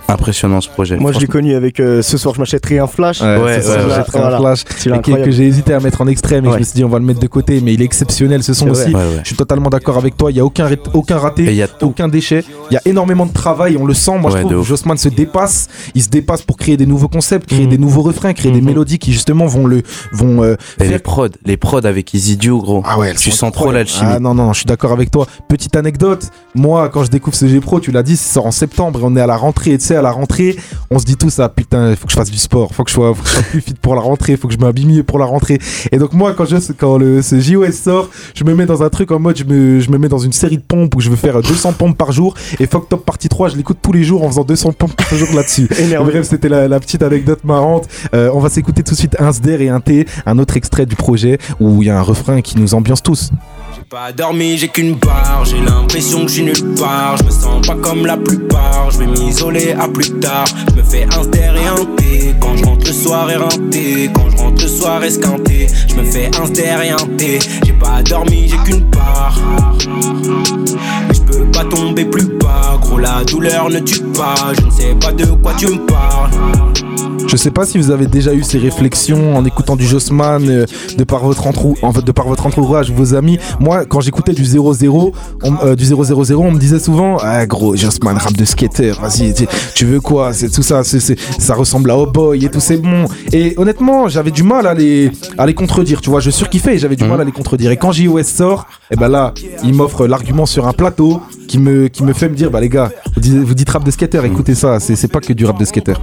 [0.08, 0.98] impressionnant ce projet.
[0.98, 3.22] Moi, je l'ai connu avec euh, ce soir, je m'achèterai un flash.
[3.22, 4.66] Ouais, Ouais, un flash.
[4.86, 7.00] Et que j'ai hésité à mettre en extrait, mais je me suis dit on va
[7.00, 8.92] le mettre de côté, mais il est exceptionnel ce son aussi.
[8.92, 9.04] vrai.
[9.04, 9.20] Ouais, ouais.
[9.24, 11.64] Je suis totalement d'accord avec toi, il n'y a aucun, aucun Et raté, il y
[11.64, 14.48] a aucun déchet, il y a énormément de travail, on le sent, moi Ouais, je
[14.48, 14.66] trouve.
[14.66, 17.70] Jossman se dépasse, il se dépasse pour créer des nouveaux concepts, créer Mhm.
[17.70, 18.66] des nouveaux refrains, créer des Mhm.
[18.68, 22.60] mélodies qui justement vont le vont euh, Et faire les prods, les prods avec Isidio,
[22.62, 22.82] gros.
[22.86, 24.12] Ah ouais, tu sens trop l'alchimie.
[24.16, 25.28] Ah non, non, je suis d'accord avec toi.
[25.48, 28.52] Petite anecdote, moi, quand je découvre ce G Pro, tu l'as dit, ça sort en
[28.52, 29.78] septembre et on est à la rentrée.
[29.80, 30.56] Tu sais, à la rentrée,
[30.92, 32.90] on se dit tout ça, putain, il faut que je fasse du sport, faut que
[32.90, 34.86] je sois, faut que je sois plus fit pour la rentrée, faut que je m'habille
[34.86, 35.60] mieux pour la rentrée.
[35.92, 38.90] Et donc, moi, quand, je, quand le, ce JOS sort, je me mets dans un
[38.90, 41.10] truc en mode, je me, je me mets dans une série de pompes où je
[41.10, 42.36] veux faire 200 pompes par jour.
[42.60, 45.16] Et Fuck Top Party 3, je l'écoute tous les jours en faisant 200 pompes par
[45.18, 45.68] jour là-dessus.
[45.80, 46.12] Énervé.
[46.12, 47.88] Bref, c'était la, la petite anecdote marrante.
[48.14, 50.86] Euh, on va s'écouter tout de suite un SDR et un T, un autre extrait
[50.86, 53.32] du projet où il y a un refrain qui nous ambiance tous.
[53.76, 55.46] J'ai pas dormi, j'ai qu'une part.
[55.46, 57.18] J'ai l'impression que je suis nulle part.
[57.18, 58.90] Je me sens pas comme la plupart.
[58.92, 60.46] Je vais m'isoler à plus tard.
[60.72, 62.36] Je me fais un et un.
[62.40, 64.10] Quand je rentre le soir éreinté.
[64.14, 65.02] Quand je rentre le soir.
[65.02, 66.98] Je me fais un et un.
[67.64, 69.40] J'ai pas dormi, j'ai qu'une part.
[71.08, 72.78] Mais je peux pas tomber plus bas.
[72.82, 74.36] Gros, la douleur ne tue pas.
[74.60, 76.32] Je ne sais pas de quoi tu me parles.
[77.32, 80.66] Je sais pas si vous avez déjà eu ces réflexions en écoutant du Jossman euh,
[80.98, 83.38] de par votre entrou- en fait, de par votre entourage, vos amis.
[83.60, 85.14] Moi, quand j'écoutais du 00,
[85.44, 86.02] on, euh, du 000,
[86.42, 90.34] on me disait souvent "Ah gros, Jossman rap de skater, vas-y, tu, tu veux quoi?
[90.34, 91.00] C'est tout ça, c'est,
[91.40, 94.74] ça ressemble à Oh Boy et tout c'est bon." Et honnêtement, j'avais du mal à
[94.74, 97.70] les à les contredire, tu vois, je surkiffais et j'avais du mal à les contredire.
[97.70, 101.90] Et quand JOS sort, et ben là, il m'offre l'argument sur un plateau qui me
[101.90, 102.90] qui me fait me dire "Bah les gars,
[103.20, 105.66] vous dites, vous dites rap de skater, écoutez ça, c'est pas que du rap de
[105.66, 105.96] skater."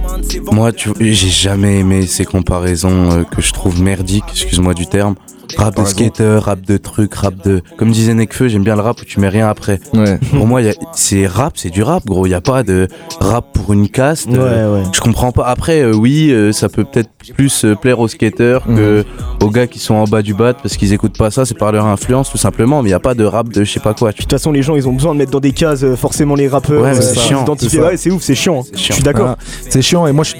[0.51, 5.15] Moi, j'ai jamais aimé ces comparaisons euh, que je trouve merdiques, excuse-moi du terme.
[5.55, 7.61] Rap de skater, rap de trucs, rap de.
[7.77, 9.79] Comme disait Nekfeu, j'aime bien le rap où tu mets rien après.
[9.93, 10.19] Ouais.
[10.35, 10.61] Pour moi,
[10.93, 12.25] c'est rap, c'est du rap, gros.
[12.25, 12.87] Il y a pas de
[13.19, 14.27] rap pour une caste.
[14.33, 14.89] euh, Ouais.
[14.93, 15.45] Je comprends pas.
[15.45, 19.05] Après, euh, oui, euh, ça peut peut-être plus plaire aux skateurs que
[19.41, 21.45] aux gars qui sont en bas du bat parce qu'ils écoutent pas ça.
[21.45, 22.81] C'est par leur influence, tout simplement.
[22.83, 24.11] Mais il y a pas de rap de je sais pas quoi.
[24.11, 26.47] De toute façon, les gens, ils ont besoin de mettre dans des cases forcément les
[26.47, 26.81] rappeurs.
[26.83, 27.81] Ouais, c'est chiant, c'est ça.
[27.81, 28.61] Ouais, c'est ouf, c'est chiant.
[28.61, 28.71] hein.
[28.73, 29.25] Je suis d'accord.
[29.25, 29.37] Voilà.
[29.69, 30.35] C'est chiant et moi je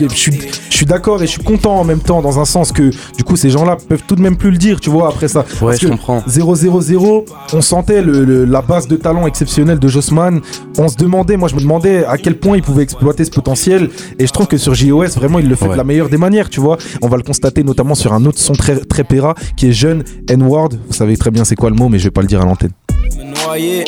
[0.70, 3.36] suis d'accord et je suis content en même temps dans un sens que du coup
[3.36, 5.39] ces gens-là peuvent tout de même plus le dire, tu vois, après ça.
[5.39, 6.23] Ouais, Parce je que comprends.
[6.27, 10.41] 0-0-0, on sentait le- le- la base de talent exceptionnelle de Jossman.
[10.77, 13.89] On se demandait, moi je me demandais à quel point il pouvait exploiter ce potentiel.
[14.19, 15.71] Et je trouve que sur JOS, vraiment, il le fait Ouais.
[15.73, 16.77] de la meilleure des manières, tu vois.
[17.01, 20.03] On va le constater notamment sur un autre son très, très péra qui est jeune,
[20.29, 20.69] N-Word.
[20.88, 22.45] Vous savez très bien c'est quoi le mot, mais je vais pas le dire à
[22.45, 22.71] l'antenne.
[23.17, 23.83] me noyer.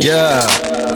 [0.00, 0.40] Yeah.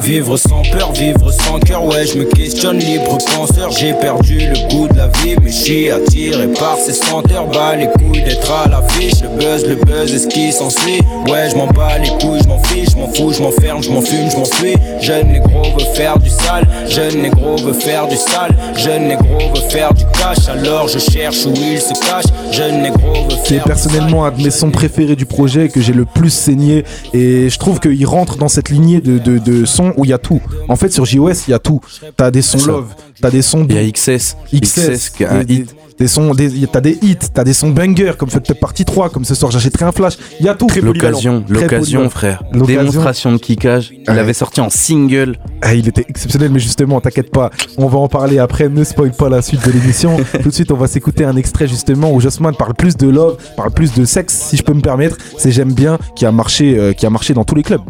[0.02, 3.70] Vivre sans peur, vivre sans cœur, ouais, je me questionne, libre penseur.
[3.72, 7.46] J'ai perdu le goût de la vie, mais je suis attiré par ces senteurs.
[7.48, 11.00] Bas les couilles d'être à l'affiche, le buzz, le buzz et ce qui s'ensuit.
[11.28, 13.90] Ouais, je m'en bats les couilles, je m'en fiche, je m'en fous, je m'enferme, je
[13.90, 14.76] m'en fume, je m'enfuis.
[15.00, 19.68] Jeune négro veut faire du sale, jeune négro veut faire du sale, jeune négro veut
[19.70, 22.26] faire du cash, alors je cherche où il se cache.
[22.52, 25.92] Jeune négro veut C'est faire personnellement un de mes sons préférés du projet que j'ai
[25.92, 29.85] le plus saigné et je trouve qu'il rentre dans cette lignée de, de, de sons
[29.96, 30.40] où il y a tout.
[30.68, 31.80] En fait sur JOS il y a tout.
[32.16, 34.36] T'as des sons love, t'as des sons Il y a XS.
[34.54, 35.74] XS, qui est un des- hit.
[35.98, 38.84] Des sons, des, y a- t'as des hits, t'as des sons bangers comme Up Partie
[38.84, 40.18] 3, comme ce soir j'achèterai un flash.
[40.40, 40.66] Il y a tout.
[40.82, 42.42] L'occasion, l'occasion, frère.
[42.52, 42.82] L'occasion.
[42.82, 43.92] Démonstration de kickage.
[44.06, 44.18] Il Ouais.
[44.18, 45.38] avait sorti en single.
[45.62, 48.68] Ah, il était exceptionnel, mais justement, t'inquiète pas, on va en parler après.
[48.68, 50.18] Ne spoil pas la suite de l'émission.
[50.42, 53.38] Tout de suite, on va s'écouter un extrait justement où Jossman parle plus de love,
[53.56, 55.16] parle plus de sexe, si je peux me permettre.
[55.38, 57.80] C'est J'aime bien qui a marché, euh, qui a marché dans tous les clubs.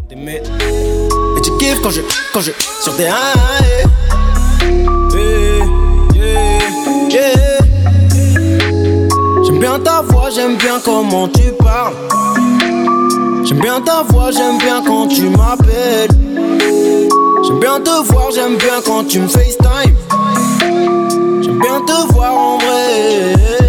[1.82, 2.00] Quand je,
[2.32, 2.52] quand je,
[2.82, 3.86] sur des high.
[5.12, 5.64] Yeah,
[6.14, 6.60] yeah,
[7.10, 7.58] yeah.
[9.44, 11.94] J'aime bien ta voix, j'aime bien comment tu parles.
[13.44, 16.10] J'aime bien ta voix, j'aime bien quand tu m'appelles.
[17.44, 19.96] J'aime bien te voir, j'aime bien quand tu me FaceTime.
[21.42, 23.65] J'aime bien te voir en vrai.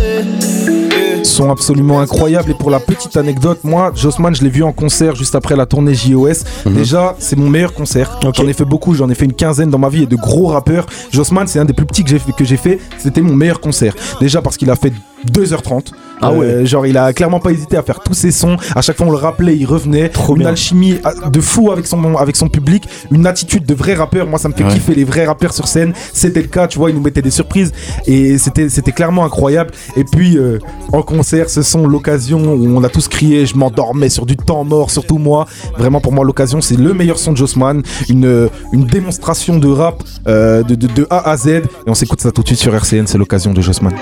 [1.28, 2.52] Sont absolument incroyables.
[2.52, 5.66] Et pour la petite anecdote, moi, Jossman, je l'ai vu en concert juste après la
[5.66, 6.44] tournée JOS.
[6.66, 8.20] Déjà, c'est mon meilleur concert.
[8.34, 10.48] J'en ai fait beaucoup, j'en ai fait une quinzaine dans ma vie et de gros
[10.48, 10.86] rappeurs.
[11.12, 12.80] Jossman, c'est un des plus petits que j'ai fait, que j'ai fait.
[12.98, 13.94] C'était mon meilleur concert.
[14.20, 14.94] Déjà parce qu'il a fait
[15.32, 15.92] 2h30.
[16.22, 16.46] Ah ouais.
[16.48, 18.58] Euh, genre, il a clairement pas hésité à faire tous ses sons.
[18.76, 20.12] À chaque fois, on le rappelait, il revenait.
[20.30, 20.48] une bien.
[20.50, 22.88] alchimie ah, de fou avec son, avec son public.
[23.12, 24.26] Une attitude de vrai rappeur.
[24.28, 24.74] Moi, ça me fait Ouais.
[24.74, 25.94] kiffer les vrais rappeurs sur scène.
[26.14, 27.72] C'était le cas, tu vois, il nous mettait des surprises.
[28.08, 29.72] Et c'était c'était clairement incroyable.
[29.96, 30.58] Et puis, euh,
[30.92, 33.46] en concert, ce sont l'occasion où on a tous crié.
[33.46, 35.46] Je m'endormais sur du temps mort, surtout moi.
[35.78, 37.84] Vraiment, pour moi, l'occasion, c'est le meilleur son de Jossman.
[38.10, 41.48] Une, euh, une démonstration de rap euh, de, de, de A à Z.
[41.48, 43.06] Et on s'écoute ça tout de suite sur RCN.
[43.06, 43.94] C'est l'occasion de Jossman.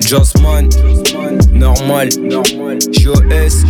[0.00, 0.68] Jossman,
[1.52, 2.08] normal,
[2.92, 3.64] JOS,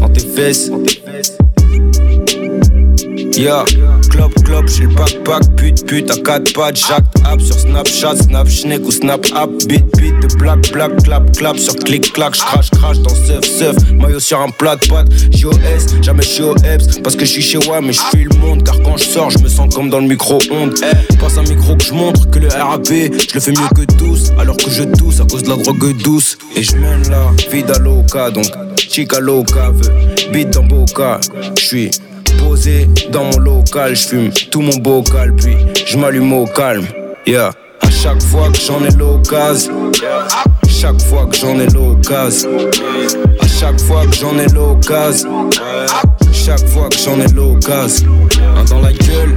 [0.00, 0.72] dans tes fesses.
[3.06, 3.64] Yeah,
[4.10, 8.48] clop, clop, j'ai le backpack, pute, pute, à 4 pattes, jack app sur Snapchat, Snap,
[8.48, 12.70] Schneck ou Snap app, beat, beat, de black, black, clap, clap, sur clic, clac, crash,
[12.70, 16.56] crash, dans surf, surf, maillot sur un plat de pâtes, JOS, jamais je suis au
[16.56, 19.30] EPS, parce que je suis chez moi, mais je le monde, car quand je sors,
[19.30, 22.40] je me sens comme dans le micro-ondes, eh, passe un micro que je montre, que
[22.40, 25.50] le RAP, je le fais mieux que tous, alors que je tousse à cause de
[25.50, 28.46] la drogue douce, et je mène la vida loca, donc
[28.76, 31.20] chica loca, veut beat dans boca,
[31.56, 31.88] je
[32.38, 36.86] posé dans mon local, je fume tout mon bocal, puis je m'allume au calme.
[37.26, 39.92] Yeah, à chaque fois que j'en ai l'occasion,
[40.68, 42.50] chaque fois que j'en ai l'occasion,
[43.40, 45.50] à chaque fois que j'en ai l'occasion,
[46.32, 48.12] chaque fois que j'en ai l'occasion.
[48.56, 49.34] Un dans la gueule,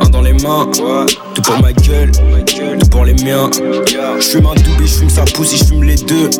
[0.00, 0.68] un dans les mains,
[1.34, 2.10] tout pour ma gueule,
[2.80, 3.50] tout pour les miens.
[3.54, 6.30] Je un doobie, je fume sa pousse, je fume les deux.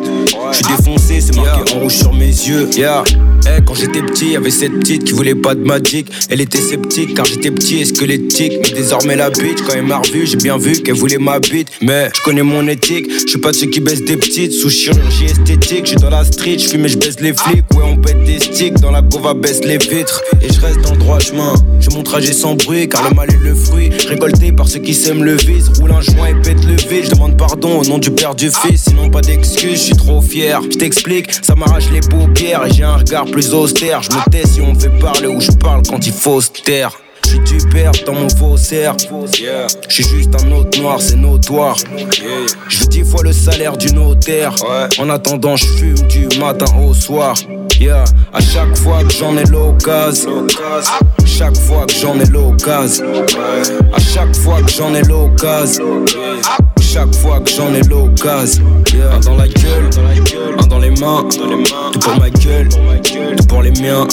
[0.51, 2.69] Je suis défoncé, c'est marqué en rouge sur mes yeux.
[2.75, 3.03] Yeah.
[3.45, 6.07] Eh, quand j'étais petit, y avait cette petite qui voulait pas de magic.
[6.29, 8.53] Elle était sceptique car j'étais petit et squelettique.
[8.61, 11.69] Mais désormais la bitch, quand elle m'a revu, j'ai bien vu qu'elle voulait ma bite.
[11.81, 14.53] Mais je connais mon éthique, je suis pas de ceux qui baissent des petites.
[14.53, 17.65] Sous chirurgie esthétique, je suis dans la street, je fume et je baisse les flics.
[17.73, 20.21] Ouais, on pète des sticks, dans la gova baisse les vitres.
[20.41, 21.53] Et je reste dans le droit chemin.
[21.79, 23.89] Je mon trajet sans bruit car le mal est le fruit.
[24.07, 25.69] Récolté par ceux qui s'aiment le vice.
[25.79, 27.05] Roule un joint et pète le vide.
[27.05, 28.85] Je demande pardon au nom du père du fils.
[28.89, 30.61] Sinon, pas d'excuses, je suis trop fier.
[30.71, 34.01] Je t'explique, ça m'arrache les paupières et j'ai un regard plus austère.
[34.03, 36.49] Je me tais si on me fait parler ou je parle quand il faut se
[36.49, 36.91] taire.
[37.23, 38.95] Je suis du père dans mon faussaire.
[39.89, 41.75] Je suis juste un autre noir, c'est notoire.
[42.69, 44.55] Je veux dix fois le salaire du notaire.
[44.97, 47.35] En attendant, je fume du matin au soir.
[47.79, 50.47] Yeah, à chaque fois que j'en ai l'occasion.
[51.37, 53.05] Chaque fois que j'en ai l'occasion.
[53.93, 56.03] À chaque fois que j'en ai l'occasion.
[56.81, 58.65] Chaque fois que j'en ai l'occasion.
[59.13, 59.87] Un dans la gueule,
[60.57, 61.23] un dans les mains.
[61.93, 64.07] Tout pour ma gueule, tout pour les miens.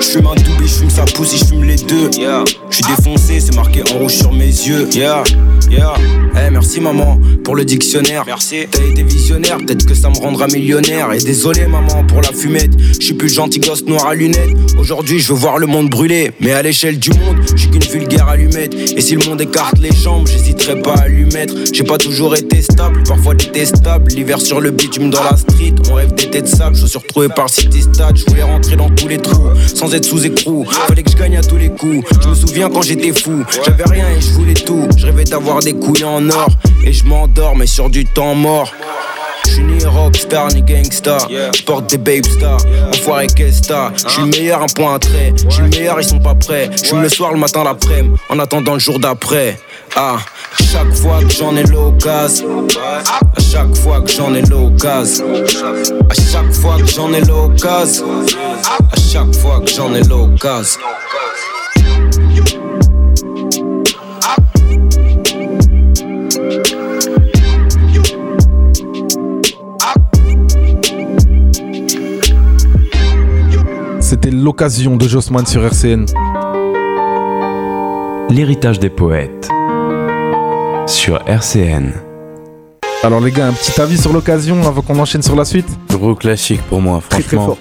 [0.00, 2.10] Je fume un double, je fume sa pousse, je fume les deux.
[2.80, 4.88] Je suis défoncé, c'est marqué en rouge sur mes yeux.
[4.92, 5.22] Yeah,
[5.70, 5.92] yeah.
[6.36, 8.22] Eh, merci maman pour le dictionnaire.
[8.26, 8.66] Merci.
[8.70, 11.12] T'as été visionnaire, peut-être que ça me rendra millionnaire.
[11.12, 12.70] Et désolé maman pour la fumette.
[12.98, 14.56] Je suis plus gentil gosse noir à lunettes.
[14.78, 16.30] Aujourd'hui, je veux voir le monde brûler.
[16.40, 18.74] Mais à l'échelle du monde, je suis qu'une vulgaire allumette.
[18.74, 21.54] Et si le monde écarte les jambes, j'hésiterai pas à lui mettre.
[21.72, 24.10] J'ai pas toujours été stable, parfois détestable.
[24.12, 26.76] L'hiver sur le bitume dans la street, on rêve des têtes sables.
[26.76, 28.16] Je suis retrouvé par le city stade.
[28.16, 30.64] Je voulais rentrer dans tous les trous, sans être sous écrou.
[30.88, 32.06] Fallait que je gagne à tous les coups.
[32.22, 34.86] Je me souviens quand j'étais fou, j'avais rien et je voulais tout.
[34.96, 36.48] Je rêvais d'avoir des couilles en or.
[36.84, 38.72] Et je m'endors, mais sur du temps mort.
[39.46, 41.18] Je suis ni rockstar ni gangsta.
[41.28, 42.60] Je porte des babe stars.
[42.88, 43.92] Enfoiré qu'esta.
[43.96, 45.34] Je suis le meilleur, un point à trait.
[45.36, 46.70] Je suis le meilleur, ils sont pas prêts.
[46.76, 48.14] Je fume le soir, le matin, l'après-midi.
[48.28, 49.58] En attendant le jour d'après.
[49.96, 50.18] Ah,
[50.70, 52.66] chaque fois que j'en ai l'occasion.
[53.36, 55.26] À chaque fois que j'en ai l'occasion.
[56.08, 58.06] À chaque fois que j'en ai l'occasion.
[58.92, 60.80] À chaque fois que j'en ai l'occasion.
[74.10, 76.04] C'était l'occasion de Jossman sur RCN.
[78.28, 79.48] L'héritage des poètes
[80.88, 81.92] sur RCN.
[83.04, 86.16] Alors les gars, un petit avis sur l'occasion avant qu'on enchaîne sur la suite Gros
[86.16, 87.56] classique pour moi, Très très franchement.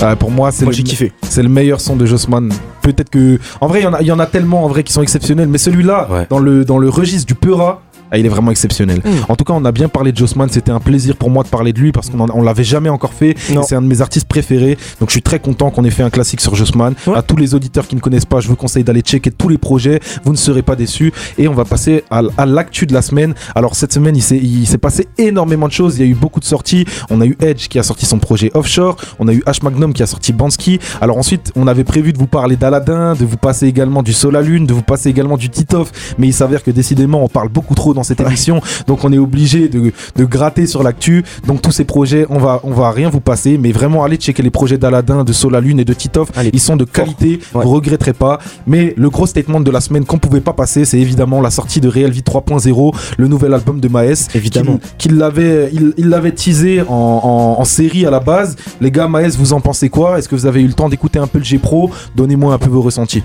[0.00, 0.02] fort.
[0.02, 2.48] Ah, Pour moi, c'est Moi le, c'est meilleur son de Jossman.
[2.80, 3.38] Peut-être que.
[3.60, 5.02] En vrai, il y en a- il y, en a tellement en vrai qui sont
[5.02, 6.26] exceptionnels, mais celui-là, Ouais.
[6.30, 7.82] dans, le, dans le registre du Peura.
[8.10, 9.00] Ah, il est vraiment exceptionnel.
[9.04, 9.10] Mm.
[9.28, 10.48] En tout cas, on a bien parlé de Jossman.
[10.50, 13.14] C'était un plaisir pour moi de parler de lui parce qu'on on l'avait jamais encore
[13.14, 13.36] fait.
[13.66, 14.76] C'est un de mes artistes préférés.
[14.98, 16.94] Donc, je suis très content qu'on ait fait un classique sur Jossman.
[17.06, 17.16] Ouais.
[17.16, 19.58] À tous les auditeurs qui ne connaissent pas, je vous conseille d'aller checker tous les
[19.58, 20.00] projets.
[20.24, 21.12] Vous ne serez pas déçus.
[21.38, 23.34] Et on va passer à, l'actu de la semaine.
[23.54, 25.98] Alors, cette semaine, il s'est il s'est passé énormément de choses.
[25.98, 26.84] Il y a eu beaucoup de sorties.
[27.10, 28.96] On a eu Edge qui a sorti son projet Offshore.
[29.18, 30.80] On a eu H Magnum qui a sorti Bansky.
[31.00, 34.36] Alors ensuite, on avait prévu de vous parler d'Aladin, de vous passer également du Sol
[34.36, 35.92] à Lune, de vous passer également du Titoff.
[36.18, 38.60] Mais il s'avère que décidément, on parle beaucoup trop dans cette émission.
[38.86, 41.24] Donc on est obligé de, de gratter sur l'actu.
[41.46, 43.58] Donc tous ces projets, on va, on va rien vous passer.
[43.58, 46.28] Mais vraiment, allez checker les projets d'Aladin, de Sol à Lune et de Titoff.
[46.36, 46.50] Allez.
[46.52, 47.40] Ils sont de qualité.
[47.54, 47.64] Ouais.
[47.64, 48.38] Vous regretterez pas.
[48.66, 51.80] Mais le gros statement de la semaine qu'on pouvait pas passer, c'est évidemment la sortie
[51.80, 54.28] de Real V 3.0, le nouvel album de Maes.
[54.34, 54.78] Évidemment.
[54.98, 58.56] Qu'il l'avait il, il l'avait teasé en, en- en série à la base.
[58.80, 60.18] Les gars, Maes, vous en pensez quoi?
[60.18, 62.68] Est-ce que vous avez eu le temps d'écouter un peu le G-Pro Donnez-moi un peu
[62.70, 63.22] vos ressentis.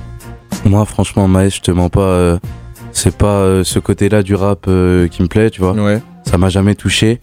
[0.66, 2.00] Moi, franchement, Maes, je te mens pas.
[2.02, 2.38] euh,
[2.96, 5.74] c'est pas euh, ce côté-là du rap euh, qui me plaît, tu vois.
[5.74, 6.02] Ouais.
[6.24, 7.20] Ça m'a jamais touché.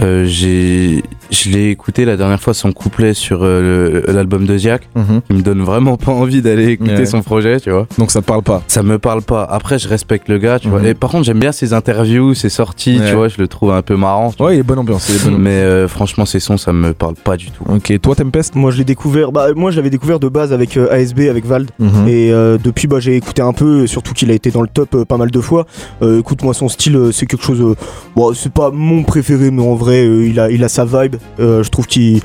[0.00, 4.88] Euh, j'ai, je l'ai écouté la dernière fois son couplet sur euh, l'album de Ziak.
[5.30, 7.06] Il me donne vraiment pas envie d'aller écouter Ouais.
[7.06, 7.86] son projet, tu vois.
[7.98, 8.62] Donc ça te parle pas.
[8.68, 9.44] Ça me parle pas.
[9.50, 10.74] Après, je respecte le gars, tu Mhm.
[10.78, 10.88] vois.
[10.88, 13.08] Et par contre, j'aime bien ses interviews, ses sorties, Ouais.
[13.08, 13.28] tu vois.
[13.28, 14.30] Je le trouve un peu marrant.
[14.40, 15.08] Ouais, il est bonne ambiance.
[15.08, 15.44] Il est bonne ambiance.
[15.44, 17.64] Mais euh, franchement, ses sons, ça me parle pas du tout.
[17.68, 19.32] Ok, toi, Tempest Moi je l'ai découvert.
[19.32, 21.70] Bah moi je l'avais découvert de base avec euh, ASB, avec Vald.
[21.78, 22.08] Mhm.
[22.08, 24.94] Et euh, depuis, bah, j'ai écouté un peu, surtout qu'il a été dans le top
[24.94, 25.66] euh, pas mal de fois.
[26.02, 27.60] Euh, écoute, moi, son style, c'est quelque chose.
[27.62, 27.74] euh,
[28.16, 31.16] bon, c'est pas mon préféré, mais en vrai, euh, il, a, il a sa vibe.
[31.40, 32.20] Euh, je trouve qu'il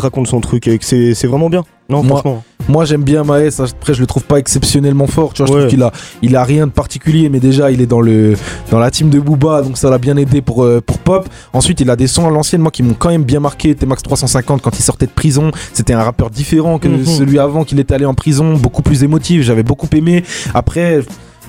[0.00, 1.64] raconte son truc et que c'est vraiment bien.
[1.90, 2.44] Non, Moi- franchement.
[2.68, 5.70] Moi j'aime bien Maes, après je le trouve pas exceptionnellement fort, tu vois, je trouve
[5.70, 5.90] qu'il a,
[6.20, 8.34] il a rien de particulier, mais déjà il est dans, le,
[8.70, 11.26] dans la team de Booba, donc ça l'a bien aidé pour, euh, pour Pop.
[11.54, 14.02] Ensuite il a des sons à l'ancienne, moi qui m'ont quand même bien marqué, T-Max
[14.02, 17.06] 350 quand il sortait de prison, c'était un rappeur différent que Mhm.
[17.06, 20.24] celui avant qu'il était allé en prison, beaucoup plus émotif, j'avais beaucoup aimé.
[20.52, 21.00] Après...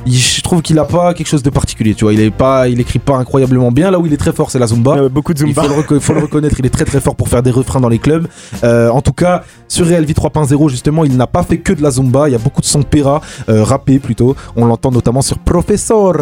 [0.06, 2.14] il- Je trouve qu'il a pas quelque chose de particulier, tu vois.
[2.14, 3.92] Il est pas, il écrit pas incroyablement bien.
[3.92, 4.96] Là où il est très fort, c'est la zumba.
[4.98, 5.62] Euh, beaucoup de Il Zumba.
[5.64, 7.80] faut le, reco- faut le reconnaître, il est très très fort pour faire des refrains
[7.80, 8.28] dans les clubs.
[8.64, 11.84] Euh, en tout cas, sur Real V 3.0, justement, il n'a pas fait que de
[11.84, 12.28] la zumba.
[12.30, 14.36] Il y a beaucoup de sons Pera, euh, rappés plutôt.
[14.56, 16.14] On l'entend notamment sur Professor.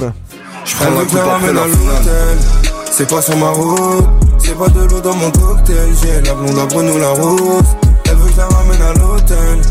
[0.65, 2.37] Je prends la coupe après la l'hôtel
[2.91, 4.03] C'est pas sur ma route
[4.39, 7.63] C'est pas de l'eau dans mon cocktail J'ai la blonde, la brune ou la rose
[8.05, 9.61] Elle veut que je la ramène à l'hôtel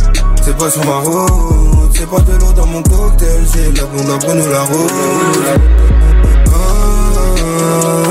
[0.47, 1.91] C'est pas sur ma route.
[1.93, 4.93] C'est pas de l'eau dans mon cocktail J'ai la blonde, brune ou la rose
[6.55, 8.06] Ah,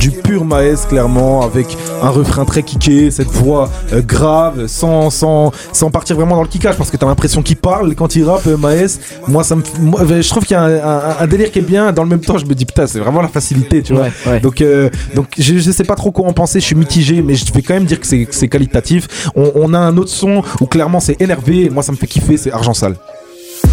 [0.00, 5.52] Du pur Maes, clairement, avec un refrain très kické, cette voix euh, grave, sans, sans,
[5.72, 8.46] sans partir vraiment dans le kickage, parce que t'as l'impression qu'il parle quand il rappe,
[8.46, 8.98] euh, Maes.
[9.28, 11.62] Moi, ça me, moi, je trouve qu'il y a un, un- un délire qui est
[11.62, 11.92] bien.
[11.92, 14.04] Dans le même temps, je me dis, putain, c'est vraiment la facilité, tu vois.
[14.04, 14.40] Ouais, ouais.
[14.40, 17.34] Donc, euh, donc je, je sais pas trop quoi en penser, je suis mitigé, mais
[17.34, 19.30] je vais quand même dire que c'est que c'est qualitatif.
[19.36, 22.06] On, on a un autre son où clairement c'est énervé, et moi ça me fait
[22.06, 22.96] kiffer, c'est Argent Sale.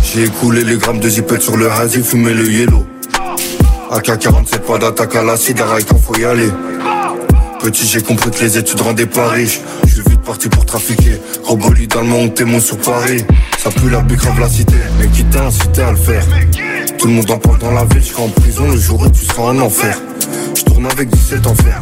[0.04, 2.86] J'ai écoulé les grammes de zipette sur le hasi, fumé le yellow.
[3.92, 6.50] AK-47, pas d'attaque à l'acide, arrête quand faut y aller.
[7.60, 9.62] Petit, j'ai compris que les études rendaient pas riche.
[9.86, 11.20] Je suis vite parti pour trafiquer.
[11.44, 13.24] Gros bolide allemand, on témoin sur Paris.
[13.58, 16.26] Ça pue la grave la cité, mais qui t'a incité à le faire?
[16.98, 19.10] Tout le monde en parle dans la ville, je serai en prison le jour où
[19.10, 19.98] tu seras en enfer.
[20.56, 21.82] Je tourne avec 17 enfers.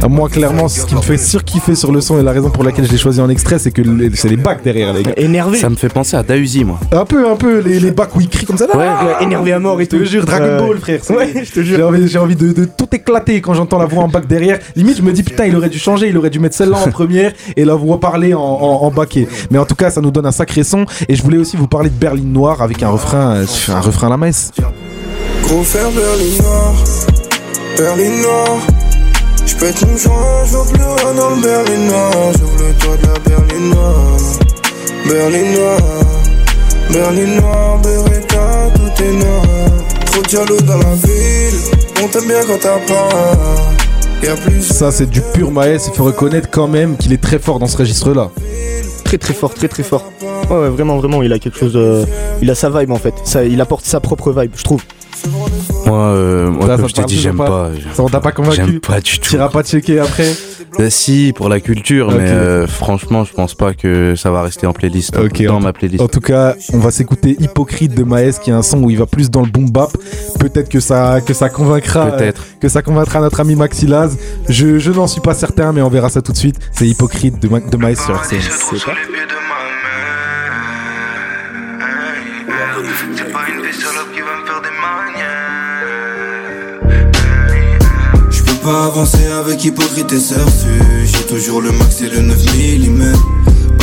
[0.00, 2.62] Ah, Moi, clairement, ce qui me fait surkiffer sur le son et la raison pour
[2.62, 5.12] laquelle je l'ai choisi en extrait, c'est que les- c'est les bacs derrière, les gars.
[5.16, 5.58] Énervé.
[5.58, 6.78] Ça me fait penser à Dausi, moi.
[6.92, 8.66] Un peu, un peu, les, les bacs où ils crient comme ça.
[8.76, 10.04] Ouais, ouais, énervé à mort et Je te tout.
[10.04, 10.68] jure, Dragon Ouais.
[10.68, 11.00] Ball, frère.
[11.02, 11.88] c'est- Ouais, je te J'ai jure.
[11.88, 14.60] envie, j'ai envie de, de tout éclater quand j'entends la voix en bac derrière.
[14.76, 16.90] Limite, je me dis, putain, il aurait dû changer, il aurait dû mettre celle-là en
[16.92, 19.26] première et la voix parler en, en, en baquet.
[19.50, 20.86] Mais en tout cas, ça nous donne un sacré son.
[21.08, 24.06] Et je voulais aussi vous parler de Berlin Noir avec un refrain, euh, un refrain
[24.06, 24.52] à la messe.
[25.42, 25.86] Gros fer
[27.82, 28.58] noir.
[29.46, 32.12] J'pète mon joint, j'ouvre plus rien dans le Berlin noir.
[32.38, 34.18] J'ouvre le toit de la Berlin noire,
[35.06, 35.80] Berlin noir,
[36.90, 39.42] Berlin noir, Beretta, tout est noir.
[40.06, 41.58] Trop de jaloux dans la ville,
[42.02, 43.08] on t'aime bien quand t'as pas.
[44.22, 45.78] Y'a plus Ça, c'est du pur Maes.
[45.86, 48.30] Il faut reconnaître quand même qu'il est très fort dans ce registre-là.
[49.04, 50.10] Très très fort, très très fort.
[50.50, 51.76] Ouais, ouais, vraiment, vraiment, il a quelque chose.
[51.76, 52.04] euh,
[52.42, 53.14] il a sa vibe en fait.
[53.24, 54.82] Ça, il apporte sa propre vibe, je trouve.
[55.88, 57.70] Moi, euh, moi Ça, ça comme je t'ai dit, j'aime pas pas.
[57.94, 59.30] Ça, on t'a pas convaincu J'aime pas du tout.
[59.30, 60.28] T'iras pas checker après
[60.78, 64.66] Bah, si, pour la culture, mais euh, franchement, je pense pas que ça va rester
[64.66, 65.16] en playlist.
[65.16, 66.02] Ok, dans en ma playlist.
[66.02, 68.98] En tout cas, on va s'écouter Hypocrite de Maes, qui est un son où il
[68.98, 69.90] va plus dans le boom bap.
[70.38, 72.42] Peut-être que ça, que ça convaincra, Peut-être.
[72.42, 74.16] euh, que ça convaincra notre ami Maxi Laz.
[74.48, 76.56] Je, je n'en suis pas certain, mais on verra ça tout de suite.
[76.72, 78.38] C'est Hypocrite de, Ma- de Maes sur RCN.
[78.40, 78.92] C'est pas
[88.68, 90.68] pas avancer avec hypocrite et serfu.
[91.06, 93.14] J'ai toujours le max et le 9 mm.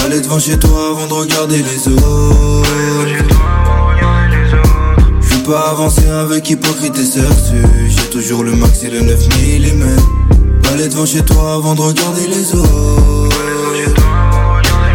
[0.06, 2.70] Aller devant chez toi avant de regarder les autres.
[5.22, 7.66] Je peux pas avancer avec hypocrite et serfu.
[7.88, 10.70] J'ai toujours le max et le 9 mm.
[10.72, 13.30] Aller devant chez toi avant de regarder les autres.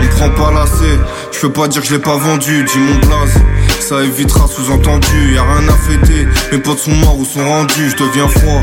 [0.02, 1.00] On prend pas lacet,
[1.32, 3.42] je pas dire que je l'ai pas vendu, dis mon blaze.
[3.80, 6.28] Ça évitera sous-entendu, y a rien à fêter.
[6.52, 8.62] Mes potes sont morts ou sont rendus, je deviens froid.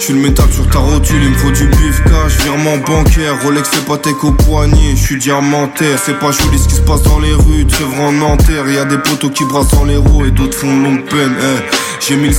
[0.00, 3.38] Je suis le métal sur ta rotule, il me faut du bif cash, virement bancaire,
[3.42, 6.80] Rolex fait pas tech au poignet, je suis diamantaire, c'est pas joli ce qui se
[6.80, 9.98] passe dans les rues, tu en Nanterre, y a des poteaux qui brassent dans les
[9.98, 11.76] roues et d'autres font longue peine, eh.
[12.00, 12.38] J'ai mis le 7-6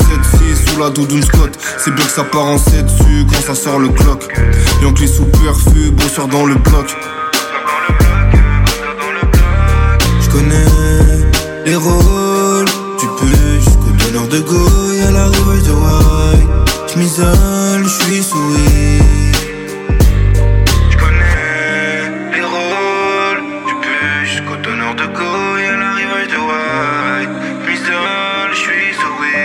[0.72, 3.78] sous la doudoune Scott, c'est bien que ça part en 7 dessus quand ça sort
[3.78, 4.28] le clock.
[4.82, 6.98] Yankee sous perfus, bosseur dans le bloc.
[10.20, 10.66] Je connais
[11.68, 12.66] les rôles,
[13.00, 14.68] tu peux jusqu'au donneur de go,
[15.00, 15.72] y'a la rivage de
[16.96, 16.98] white.
[16.98, 18.54] J'm'isole, j'suis sous
[22.34, 27.30] Les rôles, du plus jusqu'au donneur de go, y'a l'arrivage de white.
[27.68, 29.38] M'isole, j'suis sauvé.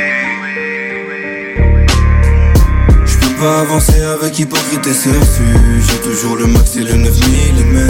[3.05, 5.45] Je peux pas avancer avec hypocrite et serfu.
[5.81, 7.89] J'ai toujours le max et le 9 mm.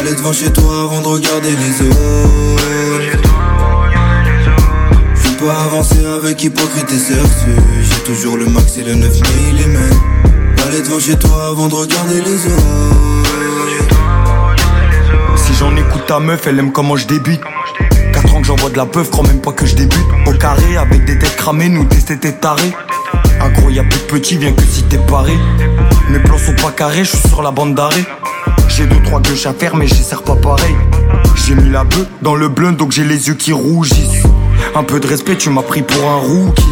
[0.00, 3.31] Aller devant chez toi avant de regarder les autres.
[5.50, 7.50] Avancer avec hypocrite et serfu.
[7.82, 10.62] J'ai toujours le max et le 9 mm.
[10.66, 12.62] Aller devant chez toi avant de regarder les autres.
[15.36, 17.40] Si j'en écoute ta meuf, elle aime comment je débute.
[18.12, 20.06] 4 ans que j'envoie de la peuf, crois même pas que je débute.
[20.26, 22.72] Au carré, avec des têtes cramées, nous tester tes tarés.
[23.40, 25.36] Un gros, y'a plus de petit, viens que si t'es paré.
[26.08, 28.04] Mes plans sont pas carrés, je suis sur la bande d'arrêt.
[28.68, 30.76] J'ai deux, trois gauches à faire, mais j'y sers pas pareil.
[31.34, 34.22] J'ai mis la bœuf dans le blunt, donc j'ai les yeux qui rougissent.
[34.74, 36.62] Un peu de respect, tu m'as pris pour un rookie.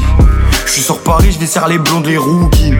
[0.67, 2.75] Je suis sur Paris, je vais serrer les blondes, les rookies.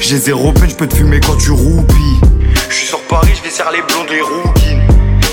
[0.00, 2.20] J'ai zéro peine, je peux te fumer quand tu roupilles.
[2.68, 4.76] Je suis sur Paris, je vais serrer les blondes, les rookies.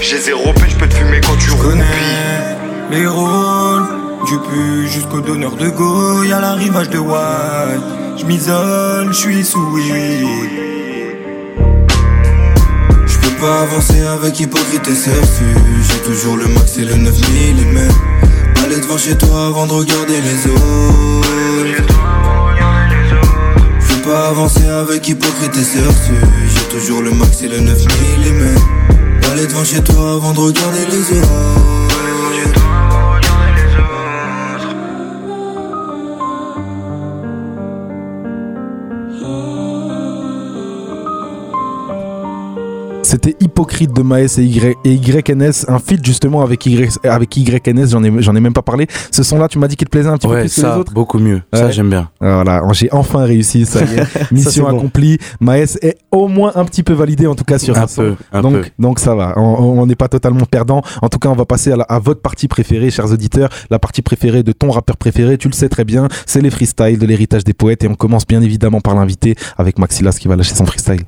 [0.02, 1.84] J'ai zéro peine, je peux te fumer quand tu roupilles.
[2.92, 3.88] Les rôles,
[4.28, 7.84] du plus jusqu'au donneur de go, y'a l'arrivage de white.
[8.18, 10.28] J'm'isole, j'suis sous weed.
[13.06, 14.94] J'peux pas avancer avec hypocrite et.
[14.94, 18.07] J'ai toujours le max et le 9 mm.
[18.68, 20.62] Aller devant chez toi avant de regarder les autres.
[23.80, 26.16] J'peux pas avancer avec hypocrite et serfu.
[26.54, 29.32] J'ai toujours le max et le 9 mm.
[29.32, 31.67] Aller devant chez toi avant de regarder les autres.
[43.86, 48.08] De Maes et, y, et YNS, un feat justement avec, y, avec YNS, j'en ai,
[48.08, 48.88] ai même pas parlé.
[49.12, 50.74] Ce son-là, tu m'as dit qu'il te plaisait un petit peu Ouais, plus que les
[50.74, 51.42] autres beaucoup mieux.
[51.54, 52.10] Ça, j'aime bien.
[52.20, 54.08] Voilà, j'ai enfin réussi, ça y est.
[54.32, 54.78] Mission c'est bon.
[54.80, 55.18] accomplie.
[55.40, 58.02] Maes est au moins un petit peu validé en tout cas sur Un un son.
[58.02, 58.64] peu, un donc, peu.
[58.80, 60.82] donc ça va, on on n'est pas totalement perdant.
[61.02, 63.50] En tout cas, on va passer à, la- à votre partie préférée, chers auditeurs.
[63.70, 66.98] La partie préférée de ton rappeur préféré, tu le sais très bien, c'est les freestyles
[67.00, 67.84] de l'héritage des poètes.
[67.84, 71.02] Et on commence bien évidemment par l'invité avec Maxilas qui va lâcher son freestyle.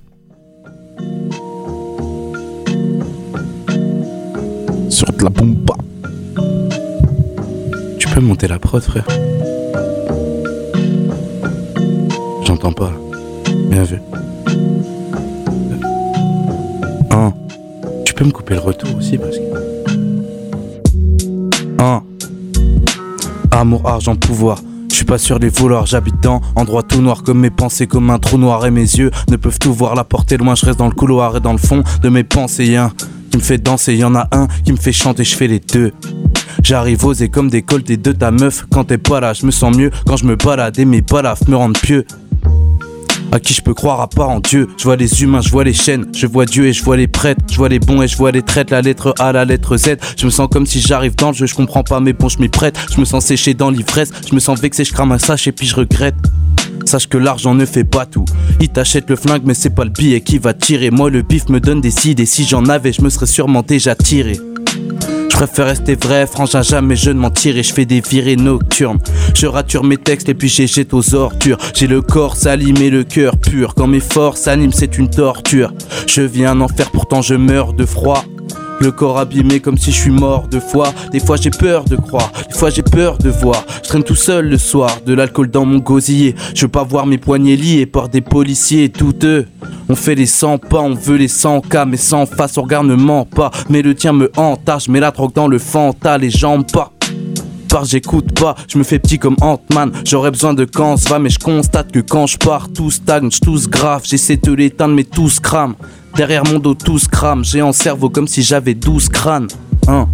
[4.90, 5.76] Sur de la bomba.
[8.00, 9.08] Tu peux monter la prod, frère
[12.44, 12.92] J'entends pas.
[13.70, 14.02] Bien vu.
[17.12, 17.34] Un.
[18.04, 19.44] Tu peux me couper le retour aussi parce que.
[21.80, 22.04] Un.
[23.52, 24.62] Amour, argent, pouvoir.
[24.90, 28.10] Je suis pas sûr les vouloir, j'habite dans endroit tout noir comme mes pensées, comme
[28.10, 29.96] un trou noir et mes yeux ne peuvent tout voir.
[29.96, 32.76] La portée loin, je reste dans le couloir et dans le fond de mes pensées.
[32.76, 32.92] Un
[33.30, 35.60] qui me fait danser, y en a un qui me fait chanter, je fais les
[35.60, 35.94] deux.
[36.64, 39.34] J'arrive osé comme des coltés de ta meuf quand t'es pas là.
[39.34, 42.06] Je me sens mieux quand je me balade et mes balafres me rendent pieux.
[43.32, 44.68] À qui je peux croire à part en Dieu?
[44.78, 47.08] Je vois les humains, je vois les chaînes, je vois Dieu et je vois les
[47.08, 49.78] prêtres, je vois les bons et je vois les traites, la lettre A, la lettre
[49.78, 49.98] Z.
[50.18, 52.40] Je me sens comme si j'arrive dans le jeu, je comprends pas mais bon, je
[52.40, 52.78] m'y prête.
[52.94, 55.52] Je me sens séché dans l'ivresse, je me sens vexé, je crame un sache et
[55.52, 56.16] puis je regrette.
[56.86, 58.26] Sache que l'argent ne fait pas tout.
[58.60, 60.92] Il t'achète le flingue, mais c'est pas le billet qui va tirer.
[60.92, 63.94] Moi, le bif me donne des et si j'en avais, je me serais sûrement déjà
[63.94, 64.40] tiré.
[65.30, 67.64] Je préfère rester vrai, frangin, jamais je ne mentirai.
[67.64, 69.00] Je fais des virées nocturnes.
[69.36, 71.58] Je rature mes textes et puis j'ai jette aux ordures.
[71.74, 73.74] J'ai le corps sali mais le cœur pur.
[73.76, 75.74] Quand mes forces s'animent, c'est une torture.
[76.08, 78.24] Je viens en enfer, pourtant je meurs de froid.
[78.82, 80.94] Le corps abîmé comme si je suis mort de foi.
[81.12, 83.66] Des fois j'ai peur de croire, des fois j'ai peur de voir.
[83.84, 86.34] Je traîne tout seul le soir, de l'alcool dans mon gosier.
[86.56, 89.48] Je veux pas voir mes poignets liés par des policiers, tout eux.
[89.90, 92.84] On fait les 100 pas, on veut les 100 cas, mais sans face, on regard
[92.84, 93.52] ne ment pas.
[93.70, 96.94] Mais le tien me je mets la drogue dans le fanta, les jambes pas.
[97.70, 99.92] part j'écoute pas, je me fais petit comme Ant-Man.
[100.06, 103.68] J'aurais besoin de quand va, mais je constate que quand je pars, tout stagne, tous
[103.68, 104.04] grave.
[104.06, 105.76] J'essaie de l'éteindre, mais tous crame.
[106.16, 107.44] Derrière mon dos, tous crame.
[107.44, 109.48] J'ai en cerveau comme si j'avais 12 crânes.
[109.88, 110.08] Hein.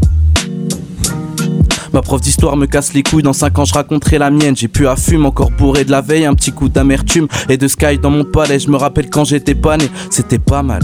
[1.93, 4.55] Ma prof d'histoire me casse les couilles, dans 5 ans je raconterai la mienne.
[4.55, 7.67] J'ai pu à fume, encore bourré de la veille, un petit coup d'amertume et de
[7.67, 8.59] sky dans mon palais.
[8.59, 10.81] Je me rappelle quand j'étais pas né, c'était pas mal.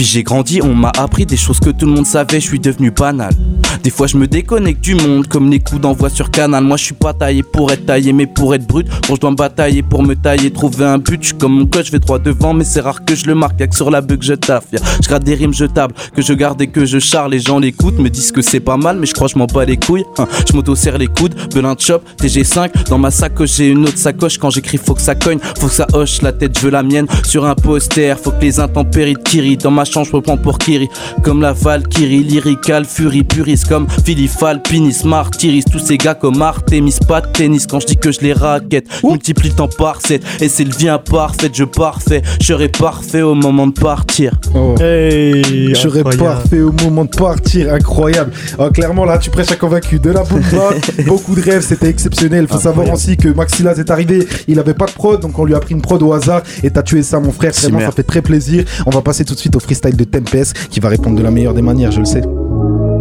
[0.00, 2.58] Puis j'ai grandi, on m'a appris des choses que tout le monde savait, je suis
[2.58, 3.34] devenu banal.
[3.82, 6.64] Des fois je me déconnecte du monde comme les coups d'envoi sur canal.
[6.64, 8.86] Moi je suis pas taillé pour être taillé, mais pour être brut.
[9.06, 11.22] Bon, je dois me batailler pour me tailler, trouver un but.
[11.22, 13.60] Je comme mon coach, je vais droit devant, mais c'est rare que je le marque.
[13.60, 14.64] Y'a que sur la bug je taffe.
[14.72, 17.32] Je gratte des rimes jetables que je garde et que je charle.
[17.32, 19.66] Les gens l'écoutent, me disent que c'est pas mal, mais je crois je m'en bats
[19.66, 20.04] les couilles.
[20.16, 22.88] Hein, Je m'auto-serre les coudes, Belin de Chop, TG5.
[22.88, 24.38] Dans ma sacoche, j'ai une autre sacoche.
[24.38, 26.82] Quand j'écris, faut que ça cogne, faut que ça hoche la tête, je veux la
[26.82, 27.06] mienne.
[27.24, 29.58] Sur un poster, faut que les intempéries Kiri.
[29.58, 30.88] Dans ma chambre, je me prends pour Kiri.
[31.22, 33.68] Comme la Valkyrie, lyrical, furie, puriste.
[33.68, 35.64] Comme Philippe Alpinis, Martyris.
[35.70, 37.66] Tous ces gars comme Artemis, pas de tennis.
[37.66, 40.22] Quand je dis que je les raquette, multiplie le temps par 7.
[40.40, 42.22] Et c'est le bien parfait, je parfait.
[42.40, 44.32] Je serai parfait au moment de partir.
[44.54, 44.74] Oh.
[44.78, 48.32] Je serais parfait au moment de partir, incroyable.
[48.58, 49.98] Oh, clairement, là, tu prêches à convaincu.
[49.98, 50.70] De la bomba,
[51.06, 52.46] beaucoup de rêves, c'était exceptionnel.
[52.48, 55.54] Faut savoir aussi que Maxilaz est arrivé, il avait pas de prod, donc on lui
[55.54, 56.42] a pris une prod au hasard.
[56.62, 57.52] Et t'as tué ça, mon frère.
[57.52, 58.64] Vraiment, ça fait très plaisir.
[58.86, 61.30] On va passer tout de suite au freestyle de Tempest, qui va répondre de la
[61.30, 62.22] meilleure des manières, je le sais.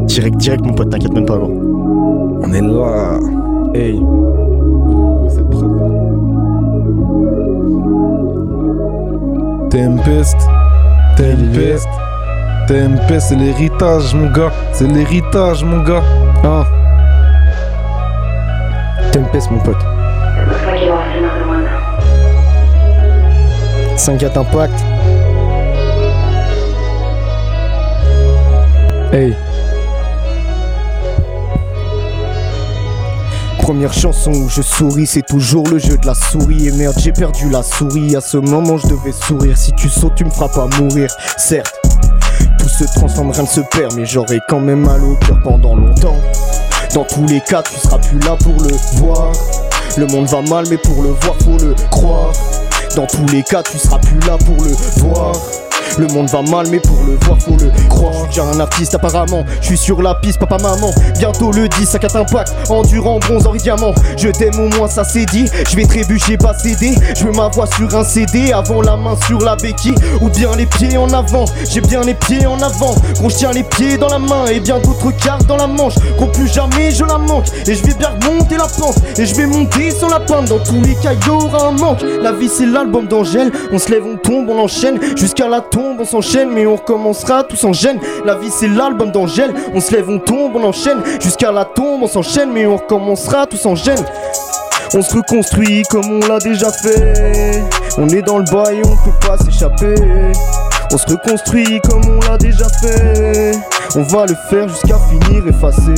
[0.05, 1.51] Direct, direct, mon pote, t'inquiète même pas, gros.
[2.41, 3.19] On est là.
[3.73, 3.99] Hey.
[9.69, 10.37] Tempest,
[11.15, 11.87] Tempest,
[12.67, 14.51] Tempest, c'est l'héritage, mon gars.
[14.73, 16.03] C'est l'héritage, mon gars.
[16.43, 16.65] Ah.
[19.11, 19.77] Tempest, mon pote.
[23.95, 24.88] 5 Impact.
[29.11, 29.35] Hey.
[33.59, 36.67] Première chanson où je souris, c'est toujours le jeu de la souris.
[36.67, 38.15] Et merde, j'ai perdu la souris.
[38.15, 39.57] À ce moment, je devais sourire.
[39.57, 41.09] Si tu sautes, tu me feras pas mourir.
[41.37, 41.73] Certes,
[42.59, 43.95] tout se transforme, rien ne se perd.
[43.95, 46.17] Mais j'aurai quand même mal au cœur pendant longtemps.
[46.93, 49.31] Dans tous les cas, tu seras plus là pour le voir.
[49.97, 52.31] Le monde va mal, mais pour le voir, faut le croire.
[52.95, 55.33] Dans tous les cas, tu seras plus là pour le voir.
[55.97, 58.13] Le monde va mal, mais pour le voir, faut le croire.
[58.27, 59.43] Je suis un artiste, apparemment.
[59.61, 60.91] Je suis sur la piste, papa, maman.
[61.17, 62.53] Bientôt le 10, 5 impact.
[62.69, 63.93] Endurant, bronze, or diamant.
[64.17, 65.45] Je t'aime au moins, ça c'est dit.
[65.69, 66.95] Je vais trébucher, pas céder.
[67.17, 68.53] Je veux ma voix sur un CD.
[68.53, 69.95] Avant la main sur la béquille.
[70.21, 71.45] Ou bien les pieds en avant.
[71.69, 72.95] J'ai bien les pieds en avant.
[73.15, 74.45] Gros, je tiens les pieds dans la main.
[74.45, 75.95] Et bien d'autres cartes dans la manche.
[76.17, 77.47] Gros, plus jamais je la manque.
[77.67, 78.95] Et je vais bien remonter la pente.
[79.17, 80.45] Et je vais monter sur la pente.
[80.45, 82.03] Dans tous les cas, il y aura un manque.
[82.21, 83.51] La vie, c'est l'album d'Angèle.
[83.73, 84.99] On se lève, on tombe, on enchaîne.
[85.17, 85.61] Jusqu'à la
[85.99, 86.49] on s'enchaîne.
[86.51, 87.99] Mais on recommencera tous en gêne.
[88.25, 89.53] La vie, c'est l'album d'Angèle.
[89.73, 91.01] On se lève, on tombe, on enchaîne.
[91.19, 92.51] Jusqu'à la tombe, on s'enchaîne.
[92.51, 94.03] Mais on recommencera tous en gêne.
[94.95, 97.63] On se reconstruit comme on l'a déjà fait.
[97.97, 99.93] On est dans le et on peut pas s'échapper.
[100.91, 103.51] On se reconstruit comme on l'a déjà fait.
[103.95, 105.93] On va le faire jusqu'à finir effacé.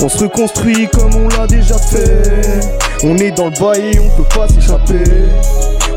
[0.00, 2.60] On se reconstruit comme on l'a déjà fait.
[3.02, 5.02] On est dans le et on peut pas s'échapper.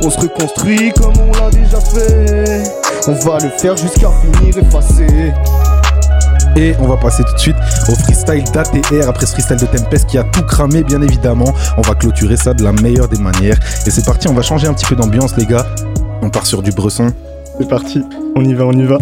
[0.04, 2.81] On se reconstruit comme on l'a déjà fait.
[3.08, 5.08] On va le faire jusqu'à finir effacé.
[6.56, 7.56] Et on va passer tout de suite
[7.90, 11.54] au freestyle d'ATR après ce freestyle de Tempest qui a tout cramé bien évidemment.
[11.78, 13.58] On va clôturer ça de la meilleure des manières.
[13.88, 15.66] Et c'est parti, on va changer un petit peu d'ambiance les gars.
[16.22, 17.08] On part sur du bresson.
[17.58, 18.04] C'est parti,
[18.36, 18.98] on y va, on y va.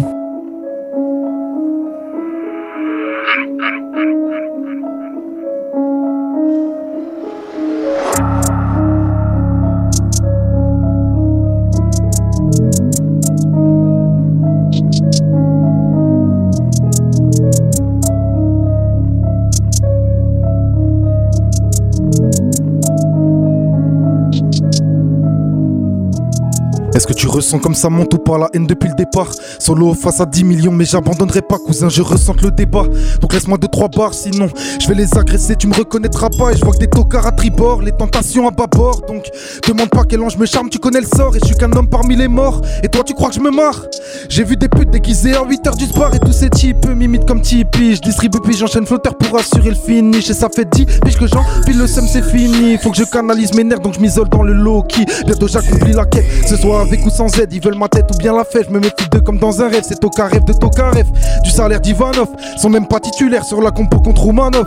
[27.58, 29.28] Comme ça monte ou pas la haine depuis le départ.
[29.58, 32.84] Solo face à 10 millions mais j'abandonnerai pas cousin je ressens le débat.
[33.20, 34.48] Donc laisse-moi deux trois barres sinon
[34.80, 36.52] je vais les agresser tu me reconnaîtras pas.
[36.52, 39.28] Et je vois que des tocards à tribord les tentations à bâbord Donc
[39.66, 41.34] demande pas quel ange me charme tu connais le sort.
[41.36, 42.60] Et je suis qu'un homme parmi les morts.
[42.82, 43.84] Et toi tu crois que je me marre?
[44.28, 47.26] J'ai vu des putes déguisées en 8 heures du sport Et tous ces types m'imitent
[47.26, 50.30] comme Tipeee Je distribue puis j'enchaîne flotteur pour assurer le finish.
[50.30, 52.78] Et ça fait 10 piges que j'en pile le seum c'est fini.
[52.78, 55.92] Faut que je canalise mes nerfs donc je m'isole dans le low key Bientôt j'accomplis
[55.92, 56.26] la quête.
[56.46, 58.80] Ce soit avec ou sans Ils veulent ma tête ou bien la fête Je me
[58.80, 61.06] méfie d'eux comme dans un rêve C'est Toka rêve de Toka rêve
[61.42, 62.28] Du salaire d'Ivanov
[62.58, 64.66] Sont même pas titulaires sur la compo contre Romanov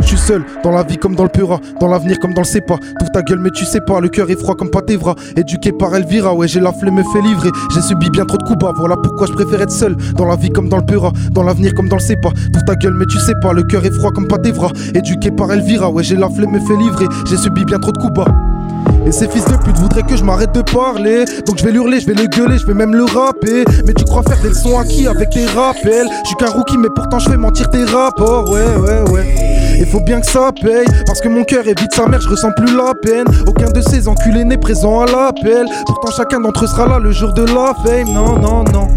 [0.00, 2.60] je suis seul, dans la vie comme dans le Pura, dans l'avenir comme dans le
[2.66, 2.76] pas.
[2.76, 5.14] T'ouvres ta gueule, mais tu sais pas, le cœur est froid comme Patevra.
[5.36, 7.50] Éduqué par Elvira, ouais, j'ai la flemme, me fait livrer.
[7.72, 9.96] J'ai subi bien trop de coups bas, voilà pourquoi je préfère être seul.
[10.16, 12.30] Dans la vie comme dans le Pura, dans l'avenir comme dans le pas.
[12.30, 14.70] T'ouvres ta gueule, mais tu sais pas, le cœur est froid comme Patevra.
[14.94, 17.06] Éduqué par Elvira, ouais, j'ai la flemme, me fait livrer.
[17.26, 18.43] J'ai subi bien trop de coups bas.
[19.06, 21.24] Et ces fils de pute voudraient que je m'arrête de parler.
[21.46, 23.64] Donc je vais l'hurler, je vais les gueuler, je vais même le rapper.
[23.86, 26.06] Mais tu crois faire des leçons à qui avec tes rappels?
[26.22, 28.48] Je suis qu'un rookie mais pourtant je fais mentir tes rapports.
[28.50, 29.34] Ouais ouais ouais.
[29.78, 32.52] Il faut bien que ça paye Parce que mon cœur vide sa mère, je ressens
[32.56, 33.26] plus la peine.
[33.46, 35.66] Aucun de ces enculés n'est présent à l'appel.
[35.86, 38.12] Pourtant chacun d'entre eux sera là le jour de la fame.
[38.12, 38.88] Non non non.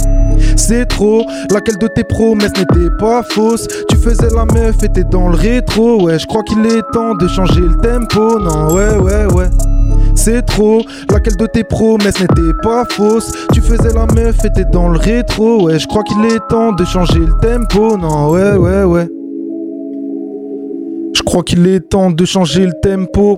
[0.55, 3.67] C'est trop, laquelle de tes promesses n'était pas fausse?
[3.89, 6.03] Tu faisais la meuf et t'es dans le rétro.
[6.03, 8.39] Ouais je crois qu'il est temps de changer le tempo.
[8.39, 9.49] Non ouais ouais ouais
[10.17, 13.31] c'est trop, laquelle de tes promesses n'était pas fausse?
[13.53, 15.65] Tu faisais la meuf et t'es dans le rétro.
[15.65, 17.97] Ouais je crois qu'il est temps de changer le tempo.
[17.97, 19.07] Non ouais ouais ouais.
[21.13, 23.37] Je crois qu'il est temps de changer le tempo.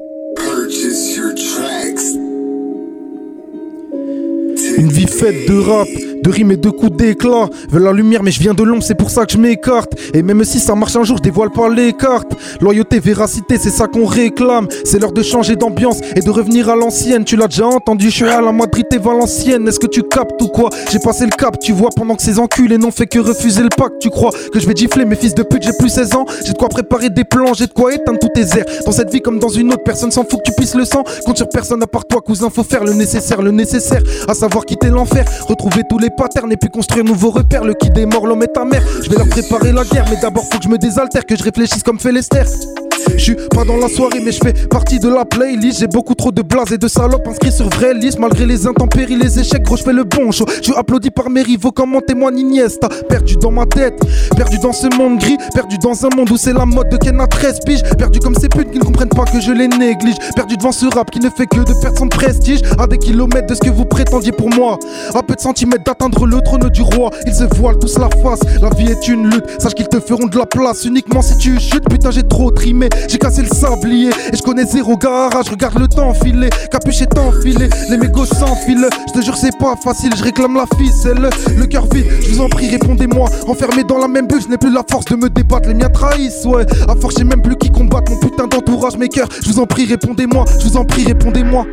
[4.78, 5.88] Une vie faite de rap,
[6.24, 7.50] de rimes et de coups d'éclat.
[7.70, 9.94] Veux la lumière, mais je viens de l'ombre, c'est pour ça que je m'écarte.
[10.14, 12.32] Et même si ça marche un jour, je dévoile pas les cartes.
[12.62, 14.68] Loyauté, véracité, c'est ça qu'on réclame.
[14.84, 17.24] C'est l'heure de changer d'ambiance et de revenir à l'ancienne.
[17.24, 19.68] Tu l'as déjà entendu, je suis à la Madrid et Valenciennes.
[19.68, 20.70] Est-ce que tu captes ou quoi?
[20.92, 23.70] J'ai passé le cap, tu vois, pendant que ces enculés n'ont fait que refuser le
[23.70, 24.00] pacte.
[24.00, 26.26] Tu crois que je vais gifler mes fils de pute, j'ai plus 16 ans.
[26.46, 28.66] J'ai de quoi préparer des plans, j'ai de quoi éteindre tous tes airs.
[28.86, 31.04] Dans cette vie comme dans une autre, personne s'en fout que tu puisses le sang.
[31.26, 34.02] Compte sur personne à part toi, cousin, faut faire le nécessaire, le nécessaire.
[34.28, 37.64] À savoir quitter l'enfer, retrouver tous les patterns et puis construire nouveaux repères.
[37.64, 38.84] Le qui mort, l'homme est ta mère.
[39.04, 41.44] Je vais leur préparer la guerre, mais d'abord faut que je me désaltère, que je
[41.44, 42.89] réfléchisse comme fait.
[43.14, 45.80] Je suis pas dans la soirée, mais je fais partie de la playlist.
[45.80, 48.20] J'ai beaucoup trop de blase et de salopes inscrits sur vraie liste.
[48.20, 50.46] Malgré les intempéries, les échecs, gros, je fais le bon show.
[50.58, 52.90] Je suis applaudi par mes rivaux, comme en témoigne Iniesta.
[53.08, 54.00] Perdu dans ma tête,
[54.36, 57.20] perdu dans ce monde gris, perdu dans un monde où c'est la mode de Ken
[57.22, 57.84] à 13 piges.
[57.98, 60.18] Perdu comme ces putes qui ne comprennent pas que je les néglige.
[60.36, 62.62] Perdu devant ce rap qui ne fait que de perdre son prestige.
[62.78, 64.78] À des kilomètres de ce que vous prétendiez pour moi.
[65.14, 67.12] À peu de centimètres d'atteindre le trône du roi.
[67.26, 68.42] Ils se voilent tous la face.
[68.62, 69.46] La vie est une lutte.
[69.60, 71.88] Sache qu'ils te feront de la place uniquement si tu chutes.
[71.90, 72.89] Putain, j'ai trop trimé.
[73.08, 75.50] J'ai cassé le sablier et je connais zéro garage.
[75.50, 77.70] Regarde le temps filer, capuche est enfilé.
[77.90, 78.90] Les mégots s'enfilent.
[79.08, 80.12] Je te jure, c'est pas facile.
[80.16, 81.30] Je réclame la ficelle.
[81.58, 83.30] Le cœur vide, je vous en prie, répondez-moi.
[83.48, 85.70] Enfermé dans la même bulle, je n'ai plus la force de me débattre.
[85.70, 86.66] Les miens trahissent, ouais.
[86.88, 88.12] À force, j'ai même plus qui combattre.
[88.12, 89.30] Mon putain d'entourage, mes cœurs.
[89.42, 90.46] Je vous en prie, répondez-moi.
[90.60, 91.66] Je vous en prie, répondez-moi.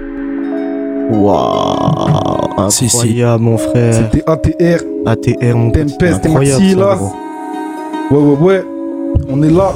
[1.08, 3.94] Waouh, incroyable mon frère.
[3.94, 4.82] C'était ATR.
[5.06, 5.70] ATR mon.
[5.70, 6.98] Tempest et Incroyable, Maxi là.
[8.10, 8.64] Ouais, ouais, ouais.
[9.28, 9.72] On est là.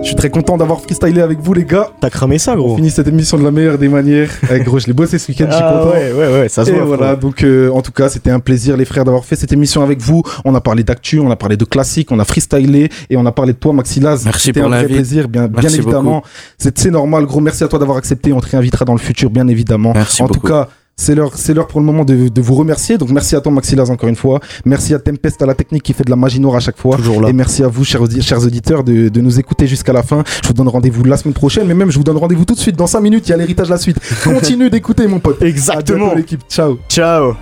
[0.00, 1.90] Je suis très content d'avoir freestylé avec vous, les gars.
[2.00, 2.76] T'as cramé ça, On gros.
[2.76, 4.30] finit cette émission de la meilleure des manières.
[4.50, 5.90] Eh, gros, je l'ai bossé ce week-end, je suis Ah content.
[5.92, 6.84] ouais, ouais, ouais, ça se Et voit.
[6.84, 9.82] voilà, donc euh, en tout cas, c'était un plaisir, les frères, d'avoir fait cette émission
[9.82, 10.22] avec vous.
[10.46, 13.32] On a parlé d'actu, on a parlé de classique, on a freestylé et on a
[13.32, 14.22] parlé de toi, Maxilaz.
[14.24, 16.22] Merci C'était pour un vrai plaisir, bien, bien évidemment.
[16.56, 17.40] C'est c'est normal, gros.
[17.40, 18.32] Merci à toi d'avoir accepté.
[18.32, 19.92] On te réinvitera dans le futur, bien évidemment.
[19.94, 20.40] Merci en beaucoup.
[20.40, 20.68] tout cas.
[21.00, 22.98] C'est l'heure, c'est l'heure pour le moment de, de vous remercier.
[22.98, 24.40] Donc merci à toi Maxilaz encore une fois.
[24.64, 26.96] Merci à Tempest à la technique qui fait de la magie noire à chaque fois.
[26.96, 27.28] Toujours là.
[27.28, 30.24] Et merci à vous chers, audi- chers auditeurs de, de nous écouter jusqu'à la fin.
[30.42, 32.58] Je vous donne rendez-vous la semaine prochaine, mais même je vous donne rendez-vous tout de
[32.58, 32.74] suite.
[32.76, 33.98] Dans 5 minutes, il y a l'héritage la suite.
[34.24, 35.40] Continue d'écouter mon pote.
[35.40, 36.14] À Exactement.
[36.14, 36.42] l'équipe.
[36.48, 36.78] Ciao.
[36.88, 37.34] Ciao.